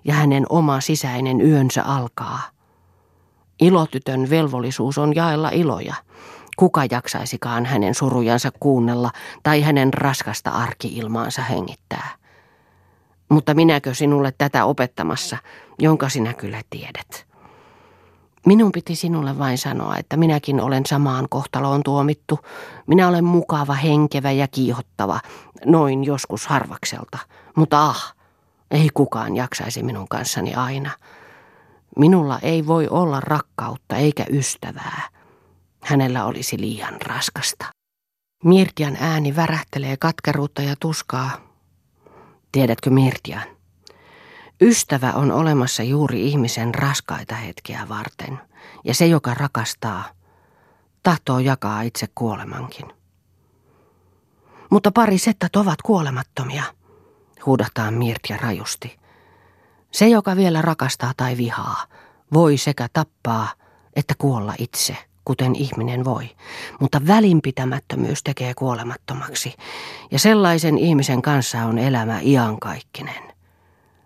ja 0.04 0.14
hänen 0.14 0.46
oma 0.48 0.80
sisäinen 0.80 1.40
yönsä 1.40 1.82
alkaa. 1.82 2.57
Ilotytön 3.60 4.30
velvollisuus 4.30 4.98
on 4.98 5.14
jaella 5.14 5.50
iloja. 5.50 5.94
Kuka 6.56 6.82
jaksaisikaan 6.90 7.66
hänen 7.66 7.94
surujansa 7.94 8.50
kuunnella 8.60 9.10
tai 9.42 9.62
hänen 9.62 9.94
raskasta 9.94 10.50
arkiilmaansa 10.50 11.42
hengittää. 11.42 12.08
Mutta 13.28 13.54
minäkö 13.54 13.94
sinulle 13.94 14.34
tätä 14.38 14.64
opettamassa, 14.64 15.36
jonka 15.78 16.08
sinä 16.08 16.34
kyllä 16.34 16.62
tiedät? 16.70 17.28
Minun 18.46 18.72
piti 18.72 18.96
sinulle 18.96 19.38
vain 19.38 19.58
sanoa, 19.58 19.96
että 19.96 20.16
minäkin 20.16 20.60
olen 20.60 20.86
samaan 20.86 21.26
kohtaloon 21.30 21.82
tuomittu. 21.82 22.38
Minä 22.86 23.08
olen 23.08 23.24
mukava, 23.24 23.74
henkevä 23.74 24.30
ja 24.30 24.48
kiihottava, 24.48 25.20
noin 25.64 26.04
joskus 26.04 26.46
harvakselta. 26.46 27.18
Mutta 27.56 27.84
ah, 27.84 28.14
ei 28.70 28.88
kukaan 28.94 29.36
jaksaisi 29.36 29.82
minun 29.82 30.08
kanssani 30.08 30.54
aina. 30.54 30.90
Minulla 31.96 32.38
ei 32.42 32.66
voi 32.66 32.88
olla 32.88 33.20
rakkautta 33.20 33.96
eikä 33.96 34.26
ystävää. 34.30 35.08
Hänellä 35.82 36.24
olisi 36.24 36.60
liian 36.60 37.02
raskasta. 37.02 37.66
Mirtian 38.44 38.96
ääni 39.00 39.36
värähtelee 39.36 39.96
katkeruutta 39.96 40.62
ja 40.62 40.74
tuskaa. 40.80 41.30
Tiedätkö 42.52 42.90
Mirtian? 42.90 43.58
Ystävä 44.60 45.12
on 45.12 45.32
olemassa 45.32 45.82
juuri 45.82 46.26
ihmisen 46.26 46.74
raskaita 46.74 47.34
hetkiä 47.34 47.88
varten, 47.88 48.40
ja 48.84 48.94
se, 48.94 49.06
joka 49.06 49.34
rakastaa, 49.34 50.04
tahtoo 51.02 51.38
jakaa 51.38 51.82
itse 51.82 52.06
kuolemankin. 52.14 52.86
Mutta 54.70 54.92
pari 54.92 55.18
settat 55.18 55.56
ovat 55.56 55.82
kuolemattomia, 55.82 56.62
huudahtaa 57.46 57.90
Mirtia 57.90 58.36
rajusti. 58.36 58.97
Se, 59.90 60.08
joka 60.08 60.36
vielä 60.36 60.62
rakastaa 60.62 61.12
tai 61.16 61.36
vihaa, 61.36 61.84
voi 62.32 62.56
sekä 62.56 62.88
tappaa 62.92 63.48
että 63.96 64.14
kuolla 64.18 64.54
itse, 64.58 64.96
kuten 65.24 65.56
ihminen 65.56 66.04
voi. 66.04 66.30
Mutta 66.80 67.00
välinpitämättömyys 67.06 68.22
tekee 68.22 68.54
kuolemattomaksi, 68.54 69.54
ja 70.10 70.18
sellaisen 70.18 70.78
ihmisen 70.78 71.22
kanssa 71.22 71.58
on 71.58 71.78
elämä 71.78 72.20
iankaikkinen 72.22 73.28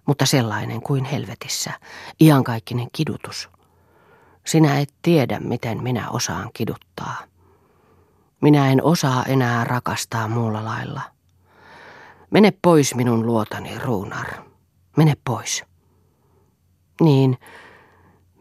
mutta 0.07 0.27
sellainen 0.27 0.83
kuin 0.83 1.05
helvetissä, 1.05 1.73
iankaikkinen 2.21 2.89
kidutus. 2.93 3.51
Sinä 4.47 4.79
et 4.79 4.95
tiedä, 5.03 5.41
miten 5.41 5.83
minä 5.83 6.11
osaan 6.11 6.51
kiduttaa. 6.55 7.17
Minä 8.41 8.73
en 8.73 8.83
osaa 8.83 9.25
enää 9.25 9.65
rakastaa 9.65 10.29
muulla 10.29 10.65
lailla. 10.65 11.01
Mene 12.31 12.53
pois 12.63 12.95
minun 12.95 13.27
luotani, 13.27 13.79
Ruunar. 13.79 14.27
Mene 14.97 15.15
pois. 15.25 15.65
Niin, 17.01 17.39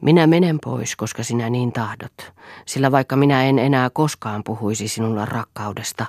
minä 0.02 0.28
menen 0.28 0.60
pois, 0.64 0.96
koska 0.96 1.24
sinä 1.24 1.50
niin 1.50 1.72
tahdot, 1.72 2.34
sillä 2.66 2.92
vaikka 2.92 3.16
minä 3.16 3.44
en 3.44 3.60
enää 3.60 3.90
koskaan 3.90 4.44
puhuisi 4.44 4.88
sinulle 4.88 5.26
rakkaudesta, 5.26 6.06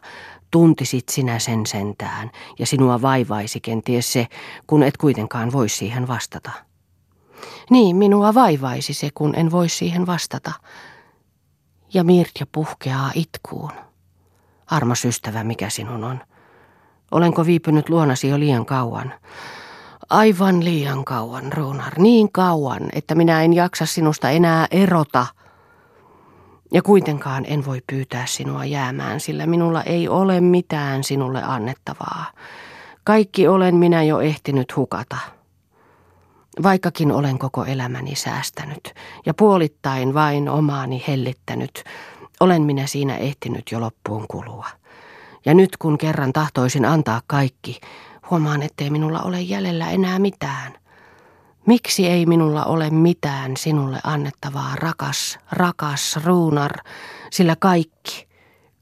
tuntisit 0.50 1.08
sinä 1.08 1.38
sen 1.38 1.66
sentään, 1.66 2.30
ja 2.58 2.66
sinua 2.66 3.02
vaivaisi 3.02 3.60
kenties 3.60 4.12
se, 4.12 4.26
kun 4.66 4.82
et 4.82 4.96
kuitenkaan 4.96 5.52
voi 5.52 5.68
siihen 5.68 6.08
vastata. 6.08 6.50
Niin, 7.70 7.96
minua 7.96 8.34
vaivaisi 8.34 8.94
se, 8.94 9.10
kun 9.14 9.34
en 9.34 9.50
voi 9.50 9.68
siihen 9.68 10.06
vastata. 10.06 10.52
Ja 11.94 12.04
Mirtja 12.04 12.46
puhkeaa 12.52 13.10
itkuun. 13.14 13.70
Armas 14.66 15.04
ystävä, 15.04 15.44
mikä 15.44 15.70
sinun 15.70 16.04
on? 16.04 16.20
Olenko 17.10 17.46
viipynyt 17.46 17.88
luonasi 17.88 18.28
jo 18.28 18.38
liian 18.38 18.66
kauan? 18.66 19.14
Aivan 20.12 20.64
liian 20.64 21.04
kauan, 21.04 21.52
Runar, 21.52 21.92
niin 21.98 22.32
kauan, 22.32 22.80
että 22.92 23.14
minä 23.14 23.42
en 23.42 23.52
jaksa 23.52 23.86
sinusta 23.86 24.30
enää 24.30 24.66
erota. 24.70 25.26
Ja 26.72 26.82
kuitenkaan 26.82 27.44
en 27.46 27.66
voi 27.66 27.82
pyytää 27.86 28.26
sinua 28.26 28.64
jäämään, 28.64 29.20
sillä 29.20 29.46
minulla 29.46 29.82
ei 29.82 30.08
ole 30.08 30.40
mitään 30.40 31.04
sinulle 31.04 31.42
annettavaa. 31.42 32.26
Kaikki 33.04 33.48
olen 33.48 33.74
minä 33.74 34.02
jo 34.02 34.20
ehtinyt 34.20 34.76
hukata. 34.76 35.16
Vaikkakin 36.62 37.12
olen 37.12 37.38
koko 37.38 37.64
elämäni 37.64 38.14
säästänyt 38.14 38.94
ja 39.26 39.34
puolittain 39.34 40.14
vain 40.14 40.48
omaani 40.48 41.04
hellittänyt, 41.08 41.84
olen 42.40 42.62
minä 42.62 42.86
siinä 42.86 43.16
ehtinyt 43.16 43.62
jo 43.72 43.80
loppuun 43.80 44.26
kulua. 44.28 44.66
Ja 45.44 45.54
nyt 45.54 45.76
kun 45.76 45.98
kerran 45.98 46.32
tahtoisin 46.32 46.84
antaa 46.84 47.20
kaikki, 47.26 47.80
Huomaan, 48.32 48.62
ettei 48.62 48.90
minulla 48.90 49.20
ole 49.22 49.40
jäljellä 49.40 49.90
enää 49.90 50.18
mitään. 50.18 50.72
Miksi 51.66 52.06
ei 52.06 52.26
minulla 52.26 52.64
ole 52.64 52.90
mitään 52.90 53.56
sinulle 53.56 54.00
annettavaa, 54.04 54.76
rakas, 54.76 55.38
rakas 55.50 56.18
ruunar, 56.24 56.72
sillä 57.30 57.56
kaikki, 57.56 58.28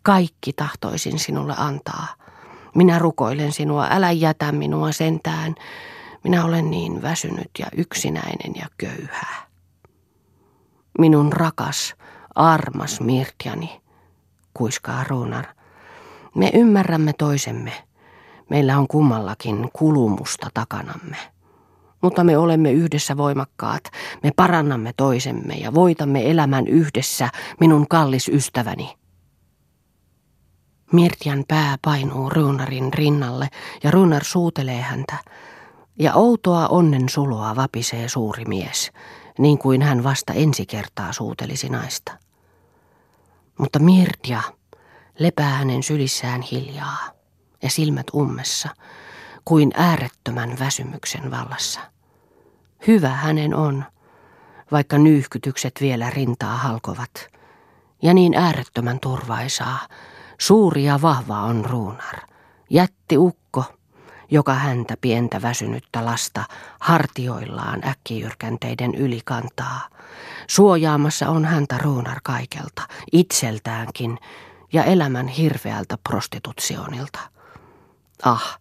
kaikki 0.02 0.52
tahtoisin 0.52 1.18
sinulle 1.18 1.54
antaa. 1.56 2.06
Minä 2.74 2.98
rukoilen 2.98 3.52
sinua, 3.52 3.86
älä 3.90 4.10
jätä 4.10 4.52
minua 4.52 4.92
sentään. 4.92 5.54
Minä 6.24 6.44
olen 6.44 6.70
niin 6.70 7.02
väsynyt 7.02 7.50
ja 7.58 7.66
yksinäinen 7.76 8.52
ja 8.54 8.66
köyhä. 8.78 9.26
Minun 10.98 11.32
rakas, 11.32 11.94
armas 12.34 13.00
Mirtjani, 13.00 13.80
kuiskaa 14.54 15.04
ruunar. 15.04 15.44
Me 16.34 16.50
ymmärrämme 16.54 17.12
toisemme. 17.12 17.89
Meillä 18.50 18.78
on 18.78 18.88
kummallakin 18.88 19.68
kulumusta 19.72 20.48
takanamme. 20.54 21.16
Mutta 22.02 22.24
me 22.24 22.38
olemme 22.38 22.72
yhdessä 22.72 23.16
voimakkaat, 23.16 23.84
me 24.22 24.30
parannamme 24.36 24.92
toisemme 24.96 25.54
ja 25.54 25.74
voitamme 25.74 26.30
elämän 26.30 26.66
yhdessä, 26.66 27.28
minun 27.60 27.88
kallis 27.88 28.28
ystäväni. 28.28 28.94
Mirtian 30.92 31.44
pää 31.48 31.76
painuu 31.84 32.30
Ruunarin 32.30 32.92
rinnalle 32.92 33.48
ja 33.84 33.90
Ruunar 33.90 34.24
suutelee 34.24 34.80
häntä. 34.80 35.16
Ja 35.98 36.14
outoa 36.14 36.68
onnen 36.68 37.08
suloa 37.08 37.56
vapisee 37.56 38.08
suuri 38.08 38.44
mies, 38.44 38.92
niin 39.38 39.58
kuin 39.58 39.82
hän 39.82 40.04
vasta 40.04 40.32
ensi 40.32 40.66
kertaa 40.66 41.12
suutelisi 41.12 41.68
naista. 41.68 42.12
Mutta 43.58 43.78
Mirtia 43.78 44.42
lepää 45.18 45.50
hänen 45.50 45.82
sylissään 45.82 46.42
hiljaa 46.42 47.19
ja 47.62 47.70
silmät 47.70 48.06
ummessa, 48.14 48.68
kuin 49.44 49.70
äärettömän 49.74 50.58
väsymyksen 50.58 51.30
vallassa. 51.30 51.80
Hyvä 52.86 53.08
hänen 53.08 53.54
on, 53.54 53.84
vaikka 54.72 54.98
nyyhkytykset 54.98 55.74
vielä 55.80 56.10
rintaa 56.10 56.56
halkovat. 56.56 57.28
Ja 58.02 58.14
niin 58.14 58.34
äärettömän 58.34 59.00
turvaisaa, 59.00 59.78
suuri 60.40 60.84
ja 60.84 61.02
vahva 61.02 61.42
on 61.42 61.64
ruunar. 61.64 62.16
Jätti 62.70 63.18
ukko, 63.18 63.64
joka 64.30 64.54
häntä 64.54 64.96
pientä 65.00 65.42
väsynyttä 65.42 66.04
lasta 66.04 66.44
hartioillaan 66.80 67.88
äkkijyrkänteiden 67.88 68.94
yli 68.94 69.20
kantaa. 69.24 69.88
Suojaamassa 70.46 71.28
on 71.28 71.44
häntä 71.44 71.78
ruunar 71.78 72.20
kaikelta, 72.22 72.82
itseltäänkin 73.12 74.18
ja 74.72 74.84
elämän 74.84 75.28
hirveältä 75.28 75.98
prostitutionilta. 76.08 77.20
Ah, 78.22 78.60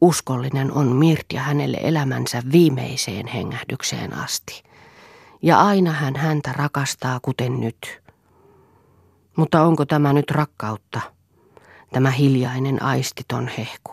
uskollinen 0.00 0.72
on 0.72 0.86
Mirtja 0.86 1.42
hänelle 1.42 1.78
elämänsä 1.82 2.42
viimeiseen 2.52 3.26
hengähdykseen 3.26 4.14
asti. 4.14 4.62
Ja 5.42 5.60
aina 5.60 5.92
hän 5.92 6.16
häntä 6.16 6.52
rakastaa 6.52 7.20
kuten 7.22 7.60
nyt. 7.60 8.02
Mutta 9.36 9.62
onko 9.62 9.84
tämä 9.84 10.12
nyt 10.12 10.30
rakkautta, 10.30 11.00
tämä 11.92 12.10
hiljainen 12.10 12.82
aistiton 12.82 13.48
hehku? 13.58 13.92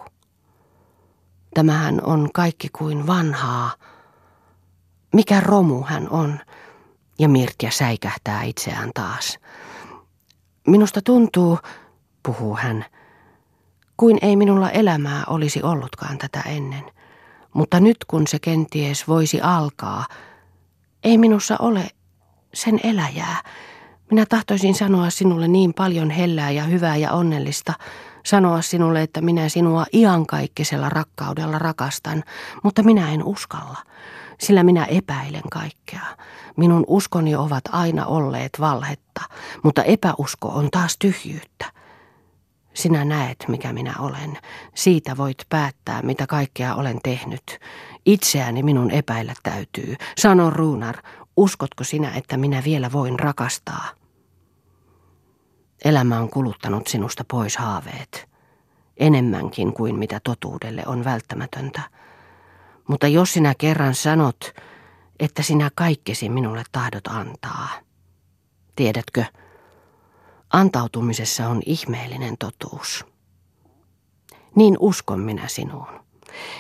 Tämähän 1.54 2.02
on 2.04 2.30
kaikki 2.34 2.70
kuin 2.78 3.08
vanhaa. 3.08 3.72
Mikä 5.14 5.40
romu 5.40 5.84
hän 5.84 6.10
on? 6.10 6.40
Ja 7.20 7.30
Mirtja 7.30 7.72
säikähtää 7.72 8.44
itseään 8.44 8.92
taas. 8.94 9.40
Minusta 10.68 11.02
tuntuu, 11.02 11.60
puhuu 12.24 12.56
hän, 12.56 12.86
kuin 13.98 14.18
ei 14.22 14.36
minulla 14.36 14.70
elämää 14.70 15.24
olisi 15.28 15.64
ollutkaan 15.64 16.18
tätä 16.18 16.42
ennen. 16.42 16.84
Mutta 17.54 17.80
nyt 17.80 17.98
kun 18.08 18.28
se 18.28 18.40
kenties 18.40 19.08
voisi 19.08 19.42
alkaa, 19.42 20.06
ei 21.04 21.18
minussa 21.18 21.56
ole 21.60 21.88
sen 22.54 22.80
eläjää. 22.84 23.42
Minä 24.12 24.26
tahtoisin 24.26 24.76
sanoa 24.76 25.10
sinulle 25.10 25.48
niin 25.48 25.74
paljon 25.74 26.10
hellää 26.10 26.52
ja 26.52 26.64
hyvää 26.64 26.96
ja 26.96 27.12
onnellista, 27.12 27.74
sanoa 28.26 28.62
sinulle, 28.62 29.02
että 29.02 29.22
minä 29.22 29.50
sinua 29.50 29.86
iankaikkisella 29.94 30.90
rakkaudella 30.90 31.60
rakastan, 31.60 32.24
mutta 32.64 32.84
minä 32.84 33.12
en 33.12 33.24
uskalla, 33.24 33.78
sillä 34.40 34.64
minä 34.64 34.86
epäilen 34.86 35.50
kaikkea. 35.52 36.06
Minun 36.58 36.84
uskoni 36.88 37.36
ovat 37.36 37.64
aina 37.72 38.06
olleet 38.06 38.52
valhetta, 38.60 39.22
mutta 39.64 39.84
epäusko 39.84 40.48
on 40.48 40.72
taas 40.72 40.98
tyhjyyttä. 40.98 41.66
Sinä 42.76 43.06
näet, 43.06 43.46
mikä 43.48 43.74
minä 43.74 43.94
olen. 44.00 44.38
Siitä 44.76 45.18
voit 45.18 45.38
päättää, 45.50 46.02
mitä 46.02 46.28
kaikkea 46.28 46.76
olen 46.76 47.00
tehnyt. 47.04 47.60
Itseäni 48.06 48.64
minun 48.64 48.92
epäillä 48.92 49.34
täytyy. 49.44 49.96
Sano, 50.18 50.50
Ruunar, 50.50 50.96
uskotko 51.38 51.84
sinä, 51.84 52.12
että 52.12 52.38
minä 52.38 52.64
vielä 52.64 52.92
voin 52.92 53.20
rakastaa? 53.20 53.90
Elämä 55.86 56.20
on 56.20 56.30
kuluttanut 56.30 56.88
sinusta 56.88 57.26
pois 57.32 57.58
haaveet. 57.58 58.30
Enemmänkin 58.98 59.74
kuin 59.74 60.00
mitä 60.00 60.20
totuudelle 60.24 60.84
on 60.86 61.04
välttämätöntä. 61.04 61.82
Mutta 62.88 63.08
jos 63.08 63.34
sinä 63.34 63.54
kerran 63.58 63.96
sanot, 63.96 64.54
että 65.20 65.44
sinä 65.44 65.70
kaikkesi 65.76 66.30
minulle 66.30 66.64
tahdot 66.72 67.08
antaa. 67.08 67.70
Tiedätkö, 68.76 69.26
antautumisessa 70.56 71.48
on 71.48 71.62
ihmeellinen 71.66 72.38
totuus. 72.38 73.06
Niin 74.56 74.78
uskon 74.80 75.20
minä 75.20 75.48
sinuun. 75.48 76.06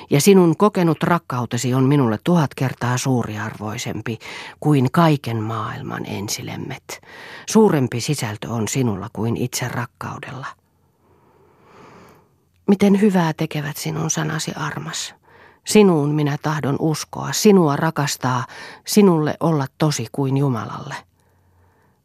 Ja 0.10 0.22
sinun 0.22 0.58
kokenut 0.58 1.04
rakkautesi 1.04 1.74
on 1.74 1.84
minulle 1.84 2.20
tuhat 2.24 2.56
kertaa 2.56 2.98
suuriarvoisempi 2.98 4.20
kuin 4.60 4.92
kaiken 4.92 5.44
maailman 5.44 6.06
ensilemmet. 6.06 7.02
Suurempi 7.50 8.02
sisältö 8.02 8.50
on 8.50 8.68
sinulla 8.68 9.10
kuin 9.14 9.38
itse 9.38 9.68
rakkaudella. 9.68 10.48
Miten 12.68 13.02
hyvää 13.02 13.34
tekevät 13.34 13.78
sinun 13.78 14.12
sanasi 14.12 14.52
armas. 14.56 15.16
Sinuun 15.66 16.10
minä 16.10 16.38
tahdon 16.42 16.76
uskoa, 16.80 17.32
sinua 17.32 17.76
rakastaa, 17.76 18.46
sinulle 18.88 19.38
olla 19.40 19.68
tosi 19.78 20.08
kuin 20.12 20.38
Jumalalle. 20.38 20.96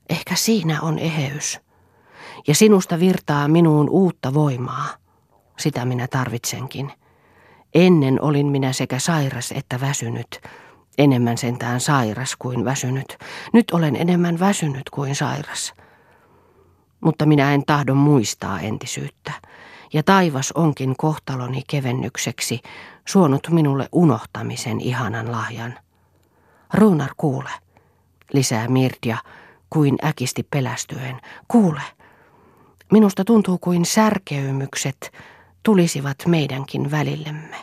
Ehkä 0.09 0.37
siinä 0.37 0.81
on 0.81 0.98
eheys. 0.98 1.61
Ja 2.50 2.54
sinusta 2.54 3.00
virtaa 3.00 3.48
minuun 3.48 3.90
uutta 3.90 4.34
voimaa. 4.34 4.86
Sitä 5.58 5.84
minä 5.84 6.08
tarvitsenkin. 6.08 6.92
Ennen 7.74 8.22
olin 8.22 8.46
minä 8.46 8.72
sekä 8.72 8.98
sairas 8.98 9.52
että 9.52 9.80
väsynyt. 9.80 10.40
Enemmän 10.98 11.38
sentään 11.38 11.80
sairas 11.80 12.36
kuin 12.38 12.64
väsynyt. 12.64 13.18
Nyt 13.52 13.70
olen 13.70 13.96
enemmän 13.96 14.38
väsynyt 14.38 14.90
kuin 14.90 15.14
sairas. 15.14 15.74
Mutta 17.00 17.26
minä 17.26 17.54
en 17.54 17.62
tahdo 17.66 17.94
muistaa 17.94 18.60
entisyyttä. 18.60 19.32
Ja 19.92 20.02
taivas 20.02 20.52
onkin 20.52 20.94
kohtaloni 20.96 21.62
kevennykseksi 21.66 22.60
suonut 23.08 23.48
minulle 23.50 23.88
unohtamisen 23.92 24.80
ihanan 24.80 25.32
lahjan. 25.32 25.78
Ruunar 26.74 27.10
kuule, 27.16 27.50
lisää 28.32 28.68
Mirtia 28.68 29.18
kuin 29.70 29.98
äkisti 30.04 30.42
pelästyen. 30.50 31.20
Kuule, 31.48 31.82
minusta 32.90 33.24
tuntuu 33.24 33.59
kuin 33.59 33.85
särkeymykset 33.85 35.12
tulisivat 35.62 36.16
meidänkin 36.26 36.90
välillemme. 36.90 37.57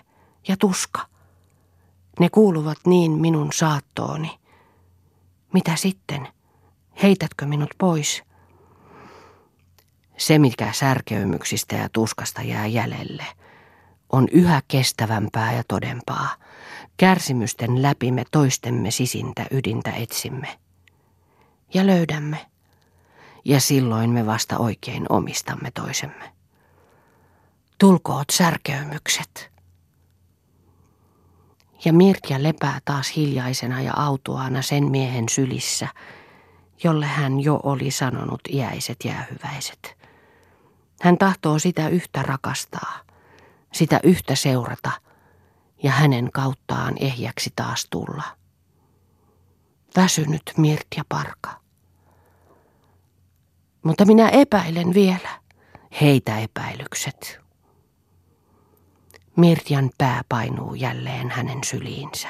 Ja 0.48 0.58
tuska. 0.58 1.02
Ne 2.20 2.30
kuuluvat 2.30 2.78
niin 2.86 3.12
minun 3.12 3.54
saattooni. 3.54 4.40
Mitä 5.54 5.76
sitten? 5.76 6.28
Heitätkö 7.04 7.46
minut 7.46 7.70
pois? 7.78 8.24
Se, 10.18 10.40
mikä 10.40 10.72
särkeymyksistä 10.72 11.76
ja 11.76 11.90
tuskasta 11.94 12.42
jää 12.42 12.68
jäljelle, 12.68 13.26
on 14.10 14.28
yhä 14.32 14.62
kestävämpää 14.68 15.54
ja 15.54 15.64
todempaa. 15.68 16.30
Kärsimysten 16.98 17.82
läpi 17.82 18.12
me 18.12 18.24
toistemme 18.32 18.92
sisintä 18.92 19.46
ydintä 19.52 19.92
etsimme. 19.92 20.60
Ja 21.74 21.88
löydämme. 21.88 22.46
Ja 23.48 23.60
silloin 23.60 24.10
me 24.10 24.26
vasta 24.26 24.58
oikein 24.58 25.06
omistamme 25.10 25.72
toisemme. 25.72 26.34
Tulkoot 27.78 28.30
särkeymykset. 28.32 29.52
Ja 31.86 31.94
Mirkja 31.94 32.44
lepää 32.44 32.80
taas 32.86 33.16
hiljaisena 33.16 33.82
ja 33.82 33.94
autuaana 33.96 34.62
sen 34.62 34.92
miehen 34.92 35.30
sylissä, 35.30 35.88
jolle 36.84 37.06
hän 37.06 37.40
jo 37.40 37.60
oli 37.64 37.92
sanonut 37.92 38.42
iäiset 38.50 38.98
jäähyväiset. 39.06 39.98
Hän 41.02 41.18
tahtoo 41.18 41.60
sitä 41.60 41.88
yhtä 41.90 42.24
rakastaa, 42.24 43.00
sitä 43.74 44.00
yhtä 44.04 44.36
seurata 44.36 44.92
ja 45.84 45.92
hänen 45.92 46.32
kauttaan 46.32 46.94
ehjäksi 47.00 47.54
taas 47.56 47.88
tulla. 47.90 48.24
Väsynyt 49.96 50.54
Mirtja 50.58 51.04
Parka. 51.10 51.67
Mutta 53.88 54.06
minä 54.06 54.30
epäilen 54.30 54.94
vielä. 54.94 55.30
Heitä 56.02 56.40
epäilykset. 56.40 57.40
Mirtian 59.36 59.90
pää 59.98 60.22
painuu 60.30 60.76
jälleen 60.76 61.30
hänen 61.30 61.64
syliinsä. 61.66 62.28